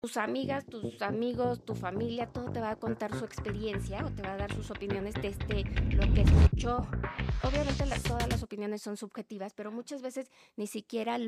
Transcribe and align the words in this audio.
tus 0.00 0.16
amigas, 0.16 0.64
tus 0.64 1.02
amigos, 1.02 1.62
tu 1.62 1.74
familia, 1.74 2.26
todo 2.26 2.50
te 2.50 2.60
va 2.60 2.70
a 2.70 2.76
contar 2.76 3.14
su 3.18 3.26
experiencia 3.26 4.02
o 4.04 4.10
te 4.10 4.22
va 4.22 4.32
a 4.32 4.36
dar 4.38 4.54
sus 4.54 4.70
opiniones 4.70 5.14
desde 5.14 5.64
lo 5.94 6.14
que 6.14 6.22
escuchó. 6.22 6.86
Obviamente 7.42 7.84
todas 8.08 8.26
las 8.28 8.42
opiniones 8.42 8.80
son 8.80 8.96
subjetivas, 8.96 9.52
pero 9.54 9.70
muchas 9.70 10.00
veces 10.00 10.30
ni 10.56 10.66
siquiera 10.66 11.18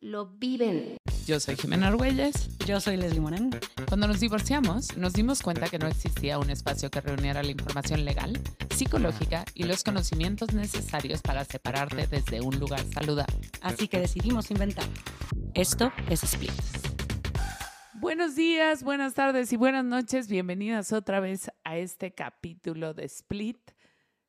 lo 0.00 0.26
viven. 0.26 0.96
Yo 1.26 1.40
soy 1.40 1.56
Jimena 1.56 1.88
Argüelles. 1.88 2.56
Yo 2.66 2.80
soy 2.80 2.96
Leslie 2.96 3.20
Morán. 3.20 3.50
Cuando 3.86 4.08
nos 4.08 4.20
divorciamos, 4.20 4.96
nos 4.96 5.12
dimos 5.12 5.42
cuenta 5.42 5.68
que 5.68 5.78
no 5.78 5.86
existía 5.86 6.38
un 6.38 6.48
espacio 6.48 6.90
que 6.90 7.02
reuniera 7.02 7.42
la 7.42 7.50
información 7.50 8.04
legal, 8.06 8.40
psicológica 8.74 9.44
y 9.54 9.64
los 9.64 9.84
conocimientos 9.84 10.54
necesarios 10.54 11.20
para 11.20 11.44
separarte 11.44 12.06
desde 12.06 12.40
un 12.40 12.58
lugar 12.58 12.80
saludable. 12.94 13.36
Así 13.60 13.88
que 13.88 14.00
decidimos 14.00 14.50
inventar. 14.50 14.86
Esto 15.54 15.92
es 16.08 16.24
Split. 16.24 16.81
Buenos 18.02 18.34
días, 18.34 18.82
buenas 18.82 19.14
tardes 19.14 19.52
y 19.52 19.56
buenas 19.56 19.84
noches. 19.84 20.26
Bienvenidas 20.26 20.92
otra 20.92 21.20
vez 21.20 21.52
a 21.62 21.78
este 21.78 22.12
capítulo 22.12 22.94
de 22.94 23.04
Split, 23.04 23.60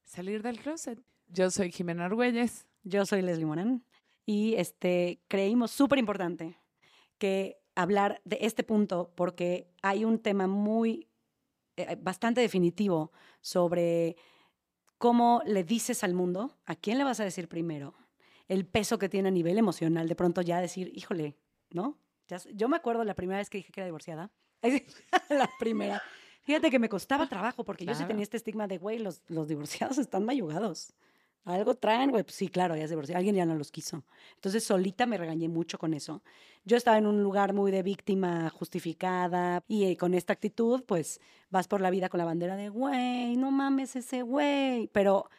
Salir 0.03 0.43
del 0.43 0.59
Closet. 0.59 1.01
Yo 1.25 1.49
soy 1.49 1.71
Jimena 1.71 2.05
Argüelles. 2.05 2.67
Yo 2.83 3.03
soy 3.07 3.23
Leslie 3.23 3.47
Morán. 3.47 3.83
Y 4.27 4.53
este, 4.57 5.23
creímos 5.27 5.71
súper 5.71 5.97
importante 5.97 6.55
que 7.17 7.63
hablar 7.73 8.21
de 8.25 8.37
este 8.41 8.63
punto 8.63 9.11
porque 9.15 9.73
hay 9.81 10.05
un 10.05 10.19
tema 10.19 10.45
muy, 10.45 11.09
eh, 11.75 11.97
bastante 11.99 12.41
definitivo 12.41 13.11
sobre 13.41 14.17
cómo 14.99 15.41
le 15.47 15.63
dices 15.63 16.03
al 16.03 16.13
mundo, 16.13 16.59
a 16.67 16.75
quién 16.75 16.99
le 16.99 17.05
vas 17.05 17.19
a 17.21 17.23
decir 17.23 17.49
primero, 17.49 17.95
el 18.47 18.67
peso 18.67 18.99
que 18.99 19.09
tiene 19.09 19.29
a 19.29 19.31
nivel 19.31 19.57
emocional, 19.57 20.07
de 20.07 20.15
pronto 20.15 20.43
ya 20.43 20.61
decir, 20.61 20.91
híjole, 20.93 21.39
¿no? 21.71 22.02
Yo 22.53 22.69
me 22.69 22.77
acuerdo 22.77 23.03
la 23.03 23.15
primera 23.15 23.39
vez 23.39 23.49
que 23.49 23.59
dije 23.59 23.71
que 23.71 23.81
era 23.81 23.85
divorciada. 23.85 24.31
la 25.29 25.49
primera. 25.59 26.01
Fíjate 26.43 26.69
que 26.69 26.79
me 26.79 26.89
costaba 26.89 27.27
trabajo 27.27 27.63
porque 27.63 27.85
yo 27.85 27.95
sí 27.95 28.03
tenía 28.05 28.23
este 28.23 28.37
estigma 28.37 28.67
de, 28.67 28.77
güey, 28.77 28.99
los, 28.99 29.21
los 29.29 29.47
divorciados 29.47 29.97
están 29.97 30.25
mayugados. 30.25 30.93
Algo 31.45 31.75
traen, 31.75 32.11
güey. 32.11 32.23
Pues 32.23 32.35
sí, 32.35 32.47
claro, 32.47 32.75
ya 32.75 32.83
se 32.83 32.89
divorció. 32.89 33.17
Alguien 33.17 33.35
ya 33.35 33.45
no 33.45 33.55
los 33.55 33.71
quiso. 33.71 34.03
Entonces, 34.35 34.63
solita 34.63 35.05
me 35.05 35.17
regañé 35.17 35.49
mucho 35.49 35.77
con 35.77 35.93
eso. 35.93 36.23
Yo 36.63 36.77
estaba 36.77 36.97
en 36.97 37.05
un 37.05 37.21
lugar 37.21 37.53
muy 37.53 37.71
de 37.71 37.83
víctima 37.83 38.49
justificada 38.49 39.63
y 39.67 39.85
eh, 39.85 39.97
con 39.97 40.13
esta 40.13 40.31
actitud, 40.33 40.83
pues 40.85 41.19
vas 41.49 41.67
por 41.67 41.81
la 41.81 41.89
vida 41.89 42.07
con 42.07 42.17
la 42.17 42.25
bandera 42.25 42.55
de, 42.55 42.69
güey, 42.69 43.35
no 43.35 43.51
mames 43.51 43.97
ese 43.97 44.21
güey. 44.21 44.87
Pero 44.93 45.29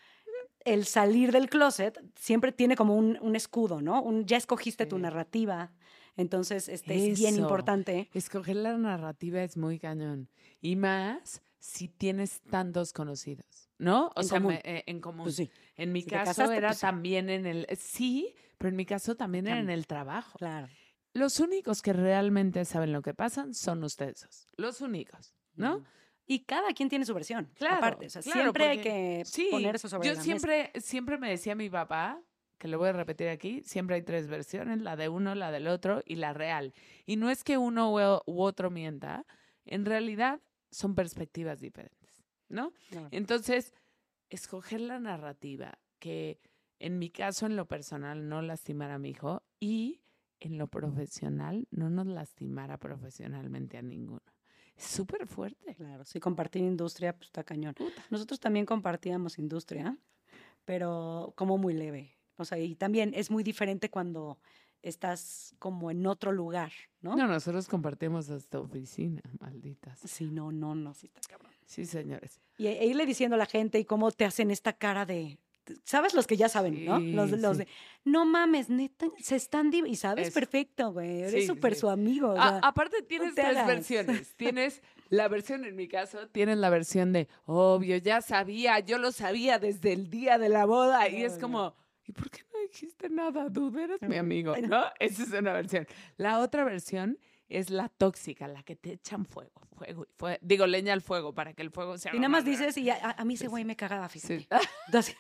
el 0.65 0.85
salir 0.85 1.33
del 1.33 1.49
closet 1.49 1.99
siempre 2.17 2.53
tiene 2.53 2.77
como 2.77 2.97
un, 2.97 3.19
un 3.23 3.37
escudo, 3.37 3.81
¿no? 3.81 4.03
Un, 4.03 4.27
ya 4.27 4.37
escogiste 4.37 4.85
tu 4.87 4.99
narrativa 4.99 5.73
entonces, 6.17 6.69
este, 6.69 7.11
es 7.11 7.19
bien 7.19 7.37
importante. 7.37 8.09
Escoger 8.15 8.57
la 8.57 8.77
narrativa 8.77 9.43
es 9.43 9.57
muy 9.57 9.79
cañón. 9.79 10.29
Y 10.61 10.77
más 10.77 11.43
si 11.59 11.89
tienes 11.89 12.43
tantos 12.43 12.93
conocidos, 12.93 13.71
¿no? 13.79 14.13
O 14.15 14.23
sea, 14.23 14.41
eh, 14.65 14.85
en 14.87 15.01
común. 15.01 15.25
Pues 15.25 15.43
en 15.77 15.93
mi 15.93 16.05
caso 16.05 16.53
era 16.53 16.69
pues 16.69 16.81
también 16.81 17.31
en 17.31 17.47
el... 17.47 17.67
Sí, 17.77 18.35
pero 18.59 18.69
en 18.69 18.77
mi 18.77 18.87
caso 18.87 19.17
también 19.17 19.47
era 19.47 19.59
en 19.59 19.71
el 19.71 19.87
trabajo. 19.87 20.39
Claro. 20.39 20.69
Los 21.15 21.41
únicos 21.41 21.81
que 21.81 21.93
realmente 21.93 22.65
saben 22.65 22.93
lo 22.93 23.01
que 23.03 23.15
pasa 23.15 23.47
son 23.53 23.83
ustedes 23.85 24.47
Los 24.57 24.81
únicos, 24.81 25.35
¿no? 25.55 25.85
Y 26.27 26.41
cada 26.41 26.73
quien 26.73 26.89
tiene 26.89 27.05
su 27.05 27.15
versión. 27.15 27.51
Claro. 27.57 27.77
Aparte, 27.77 28.07
o 28.07 28.11
sea, 28.11 28.23
siempre 28.23 28.69
hay 28.69 28.81
que 28.81 29.25
poner 29.51 29.77
eso 29.77 29.89
sobre 29.89 30.09
yo 30.09 30.21
siempre, 30.21 30.73
siempre 30.77 31.19
me 31.19 31.31
decía 31.31 31.55
mi 31.55 31.69
papá, 31.69 32.21
que 32.65 32.69
lo 32.69 32.79
voy 32.79 32.89
a 32.89 32.93
repetir 32.95 33.29
aquí, 33.29 33.61
siempre 33.63 33.97
hay 33.97 34.03
tres 34.03 34.27
versiones, 34.27 34.81
la 34.81 34.97
de 34.97 35.11
uno, 35.11 35.35
la 35.35 35.51
del 35.51 35.67
otro 35.67 36.03
y 36.07 36.15
la 36.15 36.33
real. 36.33 36.73
Y 37.05 37.17
no 37.17 37.29
es 37.29 37.45
que 37.45 37.59
uno 37.59 37.93
u 37.93 38.41
otro 38.41 38.71
mienta, 38.71 39.27
en 39.67 39.85
realidad 39.85 40.41
son 40.71 40.95
perspectivas 40.95 41.61
diferentes, 41.61 42.25
¿no? 42.49 42.73
Entonces, 43.11 43.75
escoger 44.31 44.81
la 44.81 44.99
narrativa 44.99 45.79
que 45.99 46.41
en 46.79 46.99
mi 46.99 47.11
caso, 47.11 47.45
en 47.45 47.55
lo 47.55 47.67
personal, 47.67 48.31
no 48.31 48.41
lastimara 48.41 48.95
a 48.95 48.99
mi 48.99 49.11
hijo 49.11 49.43
y 49.61 50.01
en 50.41 50.57
lo 50.57 50.67
profesional, 50.69 51.69
no 51.71 51.91
nos 51.91 52.07
lastimara 52.07 52.79
profesionalmente 52.79 53.77
a 53.77 53.83
ninguno. 53.83 54.23
Es 54.75 54.85
súper 54.85 55.27
fuerte. 55.27 55.75
Claro, 55.75 56.07
si 56.07 56.19
compartir 56.19 56.63
industria, 56.63 57.15
pues 57.15 57.27
está 57.27 57.45
cañón. 57.45 57.75
Nosotros 58.09 58.41
también 58.41 58.65
compartíamos 58.65 59.39
industria, 59.39 59.99
pero 60.65 61.35
como 61.37 61.59
muy 61.59 61.75
leve. 61.75 62.17
O 62.37 62.45
sea, 62.45 62.59
y 62.59 62.75
también 62.75 63.13
es 63.15 63.31
muy 63.31 63.43
diferente 63.43 63.91
cuando 63.91 64.39
estás 64.83 65.55
como 65.59 65.91
en 65.91 66.07
otro 66.07 66.31
lugar, 66.31 66.73
¿no? 67.01 67.17
No, 67.17 67.27
nosotros 67.27 67.69
compartimos 67.69 68.29
esta 68.29 68.61
oficina, 68.61 69.23
malditas. 69.41 69.99
Sí, 70.05 70.31
no, 70.31 70.53
no, 70.53 70.75
no, 70.75 70.93
sí 70.93 71.07
está 71.07 71.21
cabrón. 71.29 71.53
Sí, 71.65 71.87
señores. 71.87 72.41
Y 72.59 72.67
e 72.67 72.87
irle 72.87 73.07
diciendo 73.07 73.37
a 73.37 73.39
la 73.39 73.47
gente 73.47 73.79
y 73.79 73.85
cómo 73.85 74.11
te 74.13 74.27
hacen 74.27 74.51
esta 74.51 74.75
cara 74.75 75.07
de, 75.07 75.39
¿sabes 75.85 76.15
los 76.15 76.27
que 76.27 76.37
ya 76.37 76.49
saben, 76.49 76.85
no? 76.85 77.01
Los, 77.01 77.31
los 77.31 77.59
de, 77.59 77.67
no 78.05 78.27
mames, 78.27 78.69
neta, 78.69 79.07
se 79.19 79.37
están, 79.37 79.73
y 79.73 79.97
sabes 79.97 80.31
perfecto, 80.31 80.93
güey, 80.93 81.23
eres 81.23 81.47
súper 81.47 81.75
su 81.75 81.89
amigo. 81.89 82.35
aparte 82.37 83.03
tienes 83.03 83.35
tres 83.35 83.67
versiones, 83.67 84.35
tienes 84.37 84.83
la 85.09 85.29
versión, 85.29 85.65
en 85.65 85.77
mi 85.77 85.89
caso, 85.89 86.29
tienes 86.29 86.59
la 86.59 86.69
versión 86.69 87.13
de, 87.13 87.29
obvio, 87.47 87.97
ya 87.97 88.21
sabía, 88.21 88.81
yo 88.81 88.99
lo 88.99 89.13
sabía 89.13 89.59
desde 89.59 89.93
el 89.93 90.11
día 90.11 90.39
de 90.39 90.51
la 90.51 90.67
boda, 90.67 91.09
y 91.09 91.23
es 91.23 91.39
como 91.39 91.75
¿y 92.07 92.13
por 92.13 92.31
qué 92.31 92.43
no 92.53 92.61
dijiste 92.61 93.09
nada, 93.09 93.49
dude? 93.49 93.85
Eres 93.85 94.03
mi 94.03 94.17
amigo, 94.17 94.57
¿no? 94.57 94.85
Esa 94.99 95.23
es 95.23 95.33
una 95.33 95.53
versión. 95.53 95.87
La 96.17 96.41
otra 96.41 96.65
versión 96.65 97.19
es 97.49 97.71
la 97.71 97.89
tóxica, 97.89 98.49
la 98.49 98.63
que 98.63 98.77
te 98.77 98.93
echan 98.93 99.27
fuego, 99.27 99.61
fuego, 99.77 100.07
fuego. 100.17 100.39
digo, 100.43 100.67
leña 100.67 100.93
al 100.93 101.03
fuego 101.03 101.35
para 101.35 101.53
que 101.53 101.63
el 101.63 101.71
fuego 101.71 101.99
sea. 101.99 102.15
Y 102.15 102.19
nada 102.19 102.29
más 102.29 102.45
dices, 102.45 102.77
y 102.79 102.91
a, 102.91 103.17
mí 103.25 103.35
ese 103.35 103.49
güey 103.49 103.65
me 103.65 103.77
cagaba, 103.77 104.09
fíjate. 104.09 104.47
Entonces, 104.87 105.17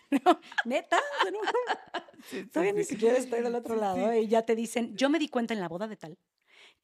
neta, 0.64 1.00
todavía 2.52 2.72
ni 2.72 2.84
siquiera 2.84 3.18
estoy 3.18 3.42
del 3.42 3.54
otro 3.54 3.76
lado 3.76 4.12
y 4.14 4.26
ya 4.26 4.42
te 4.42 4.54
dicen, 4.54 4.96
yo 4.96 5.10
me 5.10 5.18
di 5.18 5.28
cuenta 5.28 5.54
en 5.54 5.60
la 5.60 5.68
boda 5.68 5.86
de 5.86 5.96
tal 5.96 6.18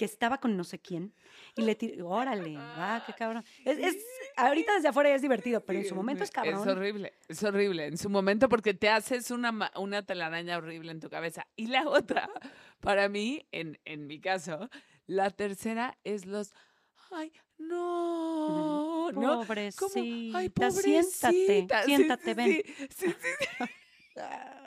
que 0.00 0.06
estaba 0.06 0.38
con 0.38 0.56
no 0.56 0.64
sé 0.64 0.78
quién 0.78 1.12
y 1.54 1.60
le 1.60 1.74
tiró, 1.74 2.08
órale, 2.08 2.56
va, 2.56 3.04
qué 3.04 3.12
cabrón. 3.12 3.44
Es, 3.66 3.98
ahorita 4.34 4.76
desde 4.76 4.88
afuera 4.88 5.14
es 5.14 5.20
divertido, 5.20 5.62
pero 5.62 5.78
en 5.78 5.84
su 5.84 5.94
momento 5.94 6.24
es 6.24 6.30
cabrón. 6.30 6.62
Es 6.62 6.66
horrible, 6.66 7.12
es 7.28 7.42
horrible. 7.44 7.84
En 7.84 7.98
su 7.98 8.08
momento 8.08 8.48
porque 8.48 8.72
te 8.72 8.88
haces 8.88 9.30
una, 9.30 9.70
una 9.76 10.02
telaraña 10.02 10.56
horrible 10.56 10.90
en 10.90 11.00
tu 11.00 11.10
cabeza. 11.10 11.46
Y 11.54 11.66
la 11.66 11.86
otra, 11.86 12.30
para 12.80 13.10
mí, 13.10 13.46
en, 13.52 13.78
en 13.84 14.06
mi 14.06 14.22
caso, 14.22 14.70
la 15.06 15.28
tercera 15.28 15.98
es 16.02 16.24
los, 16.24 16.54
ay, 17.10 17.30
no, 17.58 19.12
no, 19.12 19.44
pobrecita, 19.44 20.38
ay, 20.38 20.48
pobrecita. 20.48 21.30
siéntate, 21.30 21.84
siéntate, 21.84 22.32
ven. 22.32 22.62
Sí, 22.88 23.06
sí, 23.06 23.64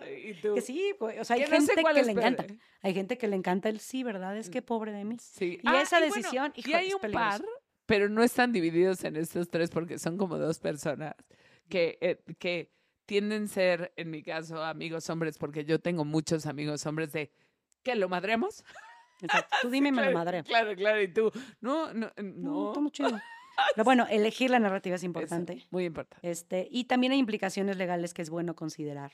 sí. 0.04 0.40
Que 0.42 0.62
sí, 0.62 0.96
pues, 1.00 1.20
o 1.20 1.24
sea, 1.24 1.36
hay 1.36 1.46
gente 1.46 1.76
que 1.76 2.04
le 2.04 2.12
encanta. 2.12 2.46
Hay 2.82 2.94
gente 2.94 3.18
que 3.18 3.28
le 3.28 3.36
encanta 3.36 3.70
el 3.70 3.80
sí, 3.80 4.04
¿verdad? 4.04 4.38
Es 4.38 4.50
que 4.50 4.62
pobre 4.62 4.92
de 4.92 5.06
mí. 5.06 5.18
Sí. 5.20 5.60
Y 5.62 5.68
ah, 5.68 5.82
esa 5.82 6.00
decisión, 6.00 6.52
y 6.56 6.74
hay 6.74 6.94
un 6.94 7.12
par, 7.12 7.42
pero 7.86 8.10
no 8.10 8.24
están 8.24 8.52
divididos 8.52 9.04
en 9.04 9.16
estos 9.16 9.50
tres 9.50 9.70
porque 9.70 10.00
son 10.00 10.18
como 10.18 10.38
dos 10.38 10.60
personas 10.60 11.16
que, 11.70 11.98
eh, 12.02 12.22
que 12.40 12.72
tienden 13.06 13.44
a 13.44 13.48
ser, 13.48 13.94
en 13.98 14.10
mi 14.10 14.24
caso, 14.24 14.64
amigos 14.64 15.10
hombres, 15.10 15.38
porque 15.38 15.66
yo 15.66 15.80
tengo 15.80 16.06
muchos 16.06 16.46
amigos 16.46 16.86
hombres 16.86 17.12
de 17.12 17.32
que 17.84 17.96
lo 17.96 18.10
madremos. 18.10 18.64
Exacto. 19.22 19.56
Tú 19.62 19.70
dime, 19.70 19.92
me 19.92 20.06
lo 20.06 20.12
madreo. 20.12 20.44
Claro, 20.44 20.76
claro, 20.76 21.02
y 21.02 21.14
tú, 21.14 21.32
no, 21.62 21.94
no, 21.94 22.12
no. 22.18 22.74
no 22.74 22.90
chido. 22.90 23.20
Pero 23.76 23.86
bueno, 23.86 24.08
elegir 24.10 24.50
la 24.50 24.60
narrativa 24.60 24.96
es 24.96 25.04
importante. 25.04 25.68
muy 25.70 25.86
importante. 25.86 26.28
Este, 26.28 26.68
y 26.72 26.86
también 26.86 27.14
hay 27.14 27.20
implicaciones 27.20 27.78
legales 27.78 28.14
que 28.14 28.24
es 28.24 28.30
bueno 28.30 28.56
considerar 28.56 29.12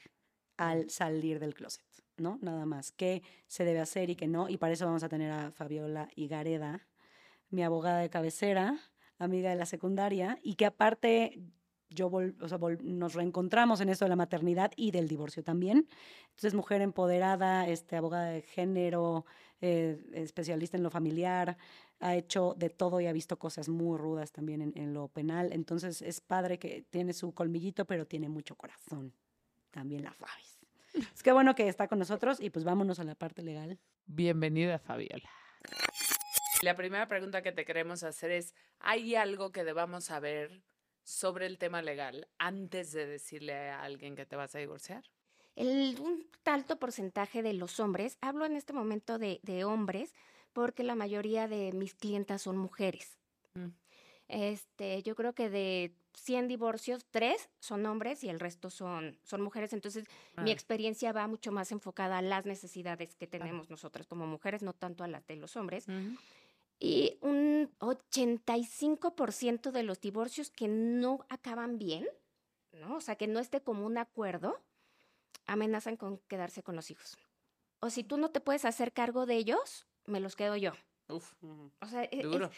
al 0.59 0.89
salir 0.89 1.39
del 1.39 1.55
closet, 1.55 1.85
¿no? 2.17 2.37
Nada 2.41 2.65
más. 2.65 2.91
¿Qué 2.91 3.23
se 3.47 3.63
debe 3.63 3.79
hacer 3.79 4.09
y 4.09 4.15
qué 4.17 4.27
no? 4.27 4.49
Y 4.49 4.57
para 4.57 4.73
eso 4.73 4.85
vamos 4.85 5.03
a 5.03 5.09
tener 5.09 5.31
a 5.31 5.51
Fabiola 5.51 6.09
Higareda, 6.15 6.85
mi 7.49 7.63
abogada 7.63 7.99
de 7.99 8.09
cabecera, 8.09 8.77
amiga 9.17 9.49
de 9.49 9.55
la 9.55 9.65
secundaria, 9.65 10.37
y 10.43 10.55
que 10.55 10.65
aparte 10.65 11.39
yo 11.89 12.11
nos 12.83 13.13
reencontramos 13.13 13.79
en 13.79 13.87
esto 13.87 14.03
de 14.03 14.09
la 14.09 14.17
maternidad 14.17 14.73
y 14.75 14.91
del 14.91 15.07
divorcio 15.07 15.45
también. 15.45 15.87
Entonces, 16.31 16.53
mujer 16.53 16.81
empoderada, 16.81 17.65
este, 17.65 17.95
abogada 17.95 18.25
de 18.25 18.41
género, 18.41 19.25
eh, 19.61 20.05
especialista 20.13 20.75
en 20.75 20.83
lo 20.83 20.89
familiar, 20.89 21.57
ha 22.01 22.15
hecho 22.17 22.53
de 22.57 22.69
todo 22.69 22.99
y 22.99 23.07
ha 23.07 23.13
visto 23.13 23.39
cosas 23.39 23.69
muy 23.69 23.97
rudas 23.97 24.33
también 24.33 24.61
en, 24.61 24.73
en 24.75 24.93
lo 24.93 25.07
penal. 25.07 25.53
Entonces, 25.53 26.01
es 26.01 26.19
padre 26.19 26.59
que 26.59 26.85
tiene 26.89 27.13
su 27.13 27.33
colmillito, 27.33 27.85
pero 27.85 28.05
tiene 28.05 28.27
mucho 28.27 28.55
corazón 28.55 29.13
también 29.71 30.03
la 30.03 30.13
Fabis. 30.13 30.59
Es 31.13 31.23
que 31.23 31.31
bueno 31.31 31.55
que 31.55 31.67
está 31.67 31.87
con 31.87 31.99
nosotros 31.99 32.39
y 32.39 32.49
pues 32.49 32.65
vámonos 32.65 32.99
a 32.99 33.03
la 33.03 33.15
parte 33.15 33.41
legal. 33.41 33.79
Bienvenida, 34.05 34.79
Fabiola. 34.79 35.29
La 36.61 36.75
primera 36.75 37.07
pregunta 37.07 37.41
que 37.41 37.51
te 37.51 37.63
queremos 37.63 38.03
hacer 38.03 38.31
es, 38.31 38.53
¿hay 38.79 39.15
algo 39.15 39.51
que 39.51 39.63
debamos 39.63 40.05
saber 40.05 40.63
sobre 41.03 41.45
el 41.45 41.57
tema 41.57 41.81
legal 41.81 42.27
antes 42.37 42.91
de 42.91 43.05
decirle 43.05 43.53
a 43.69 43.83
alguien 43.83 44.15
que 44.15 44.25
te 44.25 44.35
vas 44.35 44.55
a 44.55 44.59
divorciar? 44.59 45.03
El, 45.55 45.97
un 45.99 46.27
alto 46.45 46.79
porcentaje 46.79 47.43
de 47.43 47.53
los 47.53 47.79
hombres, 47.79 48.17
hablo 48.21 48.45
en 48.45 48.55
este 48.55 48.73
momento 48.73 49.19
de, 49.19 49.39
de 49.43 49.63
hombres, 49.63 50.13
porque 50.53 50.83
la 50.83 50.95
mayoría 50.95 51.47
de 51.47 51.71
mis 51.73 51.95
clientas 51.95 52.41
son 52.41 52.57
mujeres. 52.57 53.19
Mm. 53.53 53.67
Este, 54.29 55.01
yo 55.01 55.15
creo 55.15 55.33
que 55.33 55.49
de 55.49 55.95
100 56.13 56.47
divorcios, 56.47 57.05
3 57.09 57.49
son 57.59 57.85
hombres 57.87 58.23
y 58.23 58.29
el 58.29 58.39
resto 58.39 58.69
son, 58.69 59.19
son 59.23 59.41
mujeres. 59.41 59.73
Entonces, 59.73 60.05
mi 60.37 60.51
experiencia 60.51 61.11
va 61.11 61.27
mucho 61.27 61.51
más 61.51 61.71
enfocada 61.71 62.19
a 62.19 62.21
las 62.21 62.45
necesidades 62.45 63.15
que 63.15 63.25
tenemos 63.27 63.69
nosotras 63.71 64.07
como 64.07 64.27
mujeres, 64.27 64.61
no 64.61 64.73
tanto 64.73 65.03
a 65.03 65.07
las 65.07 65.25
de 65.25 65.35
los 65.35 65.55
hombres. 65.57 65.87
Ujú. 65.87 66.15
Y 66.79 67.17
un 67.21 67.71
85% 67.79 69.71
de 69.71 69.83
los 69.83 69.99
divorcios 69.99 70.51
que 70.51 70.67
no 70.67 71.25
acaban 71.29 71.79
bien, 71.79 72.07
¿no? 72.71 72.97
O 72.97 73.01
sea, 73.01 73.15
que 73.15 73.27
no 73.27 73.39
esté 73.39 73.61
como 73.61 73.85
un 73.85 73.97
acuerdo, 73.97 74.61
amenazan 75.47 75.97
con 75.97 76.19
quedarse 76.27 76.61
con 76.63 76.75
los 76.75 76.91
hijos. 76.91 77.17
O 77.79 77.89
si 77.89 78.03
tú 78.03 78.17
no 78.17 78.29
te 78.29 78.41
puedes 78.41 78.63
hacer 78.65 78.93
cargo 78.93 79.25
de 79.25 79.35
ellos, 79.37 79.87
me 80.05 80.19
los 80.19 80.35
quedo 80.35 80.55
yo. 80.55 80.73
Uf, 81.07 81.33
O 81.81 81.87
sea, 81.87 82.03
e- 82.03 82.09
es. 82.11 82.51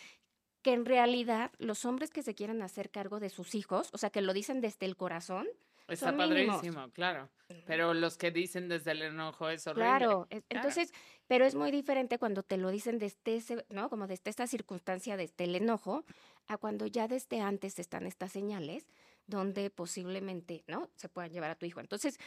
Que 0.61 0.73
en 0.73 0.85
realidad 0.85 1.51
los 1.59 1.85
hombres 1.85 2.09
que 2.11 2.23
se 2.23 2.35
quieren 2.35 2.61
hacer 2.61 2.89
cargo 2.91 3.19
de 3.19 3.29
sus 3.29 3.55
hijos, 3.55 3.89
o 3.93 3.97
sea, 3.97 4.09
que 4.09 4.21
lo 4.21 4.33
dicen 4.33 4.61
desde 4.61 4.85
el 4.85 4.95
corazón, 4.95 5.47
Está 5.87 6.09
son 6.09 6.17
mínimos. 6.17 6.55
padrísimo, 6.57 6.89
claro. 6.91 7.29
Pero 7.65 7.93
los 7.93 8.17
que 8.17 8.31
dicen 8.31 8.69
desde 8.69 8.91
el 8.91 9.01
enojo 9.01 9.49
es 9.49 9.67
horrible. 9.67 9.83
Claro, 9.83 10.27
es- 10.29 10.43
Claro. 10.43 10.45
entonces, 10.69 10.93
pero 11.27 11.43
es 11.45 11.55
muy 11.55 11.69
diferente 11.71 12.17
cuando 12.17 12.43
te 12.43 12.55
lo 12.57 12.69
dicen 12.69 12.97
desde 12.97 13.35
ese, 13.35 13.65
¿no? 13.69 13.89
Como 13.89 14.07
desde 14.07 14.29
esta 14.29 14.47
circunstancia, 14.47 15.17
desde 15.17 15.43
el 15.43 15.55
enojo, 15.55 16.05
a 16.47 16.57
cuando 16.57 16.85
ya 16.85 17.07
desde 17.09 17.41
antes 17.41 17.77
están 17.79 18.05
estas 18.05 18.31
señales 18.31 18.87
donde 19.27 19.69
posiblemente, 19.69 20.63
¿no? 20.67 20.89
Se 20.95 21.09
puedan 21.09 21.31
llevar 21.31 21.51
a 21.51 21.55
tu 21.55 21.65
hijo. 21.65 21.79
Entonces, 21.81 22.17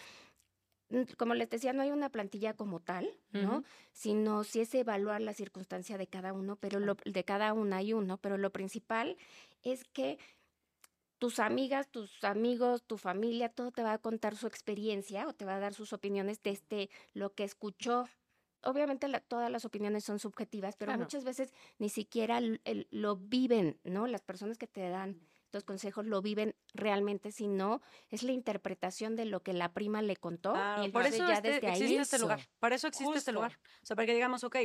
como 1.19 1.35
les 1.35 1.49
decía, 1.51 1.73
no 1.73 1.83
hay 1.83 1.91
una 1.91 2.11
plantilla 2.11 2.55
como 2.55 2.81
tal, 2.81 3.09
¿no? 3.33 3.63
Sino 3.93 4.45
sí 4.45 4.61
es 4.61 4.75
evaluar 4.75 5.21
la 5.21 5.33
circunstancia 5.33 5.99
de 5.99 6.07
cada 6.07 6.33
uno, 6.33 6.57
pero 6.57 6.79
lo, 6.81 6.97
de 7.05 7.25
cada 7.25 7.53
una 7.53 7.83
y 7.83 7.93
uno, 7.93 8.19
pero 8.19 8.39
lo 8.39 8.51
principal 8.53 9.17
es 9.63 9.85
que 9.85 10.19
tus 11.19 11.39
amigas, 11.39 11.89
tus 11.91 12.23
amigos, 12.25 12.83
tu 12.85 12.99
familia, 12.99 13.49
todo 13.49 13.71
te 13.71 13.83
va 13.83 13.93
a 13.95 13.99
contar 13.99 14.37
su 14.37 14.47
experiencia 14.47 15.27
o 15.27 15.33
te 15.33 15.45
va 15.45 15.57
a 15.57 15.61
dar 15.61 15.73
sus 15.75 15.93
opiniones 15.93 16.43
desde 16.43 16.91
lo 17.13 17.35
que 17.35 17.45
escuchó. 17.45 18.07
Obviamente 18.63 19.09
la- 19.09 19.21
todas 19.21 19.51
las 19.51 19.65
opiniones 19.65 20.05
son 20.05 20.19
subjetivas, 20.19 20.77
pero 20.77 20.91
Claro. 20.91 21.03
muchas 21.03 21.25
veces 21.25 21.53
ni 21.79 21.89
siquiera 21.89 22.39
el- 22.39 22.61
lo 22.91 23.17
viven, 23.17 23.79
¿no? 23.85 24.07
Las 24.07 24.23
personas 24.23 24.59
que 24.59 24.67
te 24.67 24.89
dan 24.89 25.21
los 25.55 25.65
consejos 25.65 26.05
lo 26.07 26.21
viven 26.21 26.55
realmente, 26.75 27.33
sino 27.33 27.81
es 28.11 28.23
la 28.23 28.33
interpretación 28.33 29.17
de 29.17 29.25
lo 29.25 29.43
que 29.43 29.53
la 29.53 29.73
prima 29.73 30.03
le 30.03 30.17
contó. 30.17 30.53
Claro, 30.53 30.85
y 30.85 30.91
por 30.91 31.03
entonces 31.03 31.21
eso 31.21 31.29
ya 31.29 31.35
este- 31.37 31.51
desde 31.53 31.67
ahí 31.69 31.81
existe 31.83 32.03
este 32.03 32.19
lugar. 32.19 32.41
Para 32.59 32.75
eso 32.75 32.87
existe 32.89 33.05
este 33.17 33.19
Justo. 33.19 33.33
lugar. 33.33 33.59
O 33.83 33.87
sea, 33.87 33.97
para 33.97 34.07
que 34.07 34.15
digamos, 34.15 34.45
ok, 34.45 34.57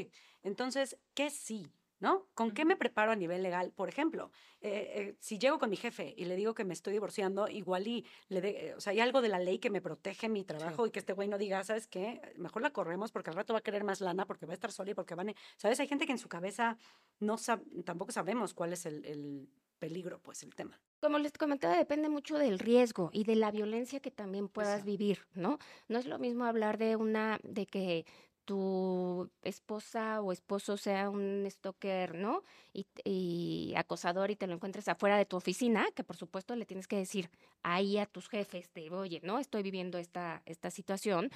entonces, 0.43 0.97
¿qué 1.13 1.29
sí? 1.29 1.71
¿No? 2.01 2.29
¿Con 2.33 2.51
qué 2.51 2.63
me 2.63 2.77
preparo 2.77 3.11
a 3.11 3.15
nivel 3.17 3.43
legal? 3.43 3.73
Por 3.73 3.89
ejemplo, 3.89 4.31
eh, 4.61 4.93
eh, 4.95 5.17
si 5.19 5.37
llego 5.37 5.59
con 5.59 5.69
mi 5.69 5.75
jefe 5.75 6.13
y 6.15 6.23
le 6.23 6.37
digo 6.37 6.53
que 6.53 6.63
me 6.63 6.73
estoy 6.73 6.93
divorciando, 6.93 7.49
igual 7.49 7.87
y 7.87 8.05
le 8.29 8.39
de- 8.39 8.67
eh, 8.69 8.73
o 8.75 8.79
sea, 8.79 8.91
hay 8.91 9.01
algo 9.01 9.21
de 9.21 9.27
la 9.27 9.37
ley 9.37 9.59
que 9.59 9.69
me 9.69 9.81
protege 9.81 10.29
mi 10.29 10.45
trabajo 10.45 10.87
y 10.87 10.91
que 10.91 10.99
este 10.99 11.11
güey 11.11 11.27
no 11.27 11.37
diga, 11.37 11.61
¿sabes 11.65 11.87
qué? 11.87 12.21
Mejor 12.37 12.61
la 12.61 12.69
corremos 12.71 13.11
porque 13.11 13.31
al 13.31 13.35
rato 13.35 13.51
va 13.51 13.59
a 13.59 13.63
querer 13.63 13.83
más 13.83 13.99
lana 13.99 14.25
porque 14.25 14.45
va 14.45 14.53
a 14.53 14.55
estar 14.55 14.71
sola 14.71 14.91
y 14.91 14.93
porque 14.93 15.13
van 15.13 15.31
a... 15.31 15.33
¿Sabes? 15.57 15.77
Hay 15.81 15.89
gente 15.89 16.05
que 16.05 16.13
en 16.13 16.19
su 16.19 16.29
cabeza 16.29 16.77
no 17.19 17.35
sab- 17.37 17.83
tampoco 17.83 18.13
sabemos 18.13 18.53
cuál 18.53 18.71
es 18.71 18.85
el, 18.85 19.03
el 19.03 19.49
peligro, 19.79 20.19
pues, 20.21 20.43
el 20.43 20.53
tema. 20.53 20.79
Como 21.01 21.17
les 21.17 21.31
comentaba, 21.33 21.77
depende 21.77 22.09
mucho 22.09 22.37
del 22.37 22.59
riesgo 22.59 23.09
y 23.13 23.23
de 23.23 23.35
la 23.35 23.51
violencia 23.51 23.99
que 24.01 24.11
también 24.11 24.49
puedas 24.49 24.79
Eso. 24.79 24.85
vivir, 24.85 25.25
¿no? 25.33 25.57
No 25.87 25.97
es 25.97 26.05
lo 26.05 26.19
mismo 26.19 26.43
hablar 26.45 26.77
de 26.77 26.95
una, 26.97 27.39
de 27.43 27.65
que 27.65 28.05
tu 28.45 29.29
esposa 29.43 30.21
o 30.21 30.31
esposo 30.31 30.75
sea 30.75 31.09
un 31.11 31.45
stalker, 31.49 32.15
¿no? 32.15 32.41
Y, 32.73 32.87
y 33.03 33.73
acosador 33.77 34.31
y 34.31 34.35
te 34.35 34.47
lo 34.47 34.55
encuentres 34.55 34.87
afuera 34.87 35.17
de 35.17 35.25
tu 35.25 35.37
oficina, 35.37 35.85
que 35.95 36.03
por 36.03 36.15
supuesto 36.17 36.55
le 36.55 36.65
tienes 36.65 36.87
que 36.87 36.97
decir 36.97 37.29
ahí 37.61 37.97
a 37.99 38.07
tus 38.07 38.27
jefes 38.27 38.73
de, 38.73 38.89
oye, 38.89 39.21
¿no? 39.23 39.37
Estoy 39.39 39.61
viviendo 39.61 39.99
esta, 39.99 40.41
esta 40.45 40.71
situación, 40.71 41.29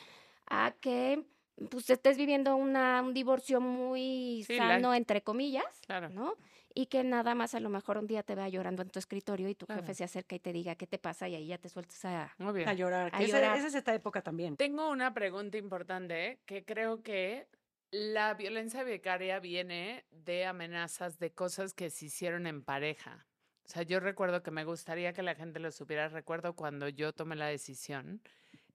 a 0.49 0.73
que 0.81 1.23
pues 1.69 1.87
estés 1.91 2.17
viviendo 2.17 2.55
una, 2.55 2.99
un 3.03 3.13
divorcio 3.13 3.61
muy 3.61 4.43
Sí, 4.47 4.57
sano, 4.57 4.95
entre 4.95 5.21
comillas, 5.21 5.81
Claro. 5.85 6.09
¿no? 6.09 6.33
Y 6.75 6.87
que 6.87 7.03
nada 7.03 7.35
más 7.35 7.53
a 7.53 7.59
lo 7.59 7.69
mejor 7.69 7.97
un 7.99 8.07
día 8.07 8.23
te 8.23 8.33
vea 8.35 8.49
llorando 8.49 8.81
en 8.81 8.89
tu 8.89 8.97
escritorio 8.99 9.47
y 9.47 9.55
tu 9.55 9.65
Claro. 9.67 9.81
jefe 9.81 9.93
se 9.93 10.03
acerca 10.05 10.35
y 10.35 10.39
te 10.39 10.51
diga 10.51 10.75
qué 10.75 10.87
te 10.87 10.97
pasa 10.97 11.27
y 11.29 11.35
ahí 11.35 11.47
ya 11.47 11.57
te 11.59 11.69
sueltas 11.69 12.03
a... 12.05 12.33
A 12.39 12.73
llorar. 12.73 13.11
A 13.13 13.21
esa- 13.21 13.37
llorar. 13.37 13.57
esa 13.57 13.67
es 13.67 13.75
esta 13.75 13.93
época 13.93 14.21
también. 14.23 14.57
Tengo 14.57 14.89
una 14.89 15.13
pregunta 15.13 15.57
importante 15.57 16.27
¿eh? 16.27 16.39
que 16.45 16.65
creo 16.65 17.03
que 17.03 17.47
la 17.91 18.33
violencia 18.33 18.83
vicaria 18.83 19.39
viene 19.39 20.05
de 20.09 20.45
amenazas 20.45 21.19
de 21.19 21.31
cosas 21.31 21.75
que 21.75 21.91
se 21.91 22.05
hicieron 22.05 22.47
en 22.47 22.63
pareja. 22.63 23.27
O 23.65 23.69
sea, 23.69 23.83
yo 23.83 23.99
recuerdo 23.99 24.41
que 24.41 24.49
me 24.49 24.65
gustaría 24.65 25.13
que 25.13 25.21
la 25.21 25.35
gente 25.35 25.59
lo 25.59 25.71
supiera. 25.71 26.09
Recuerdo 26.09 26.55
cuando 26.55 26.89
yo 26.89 27.13
tomé 27.13 27.35
la 27.35 27.45
decisión, 27.45 28.21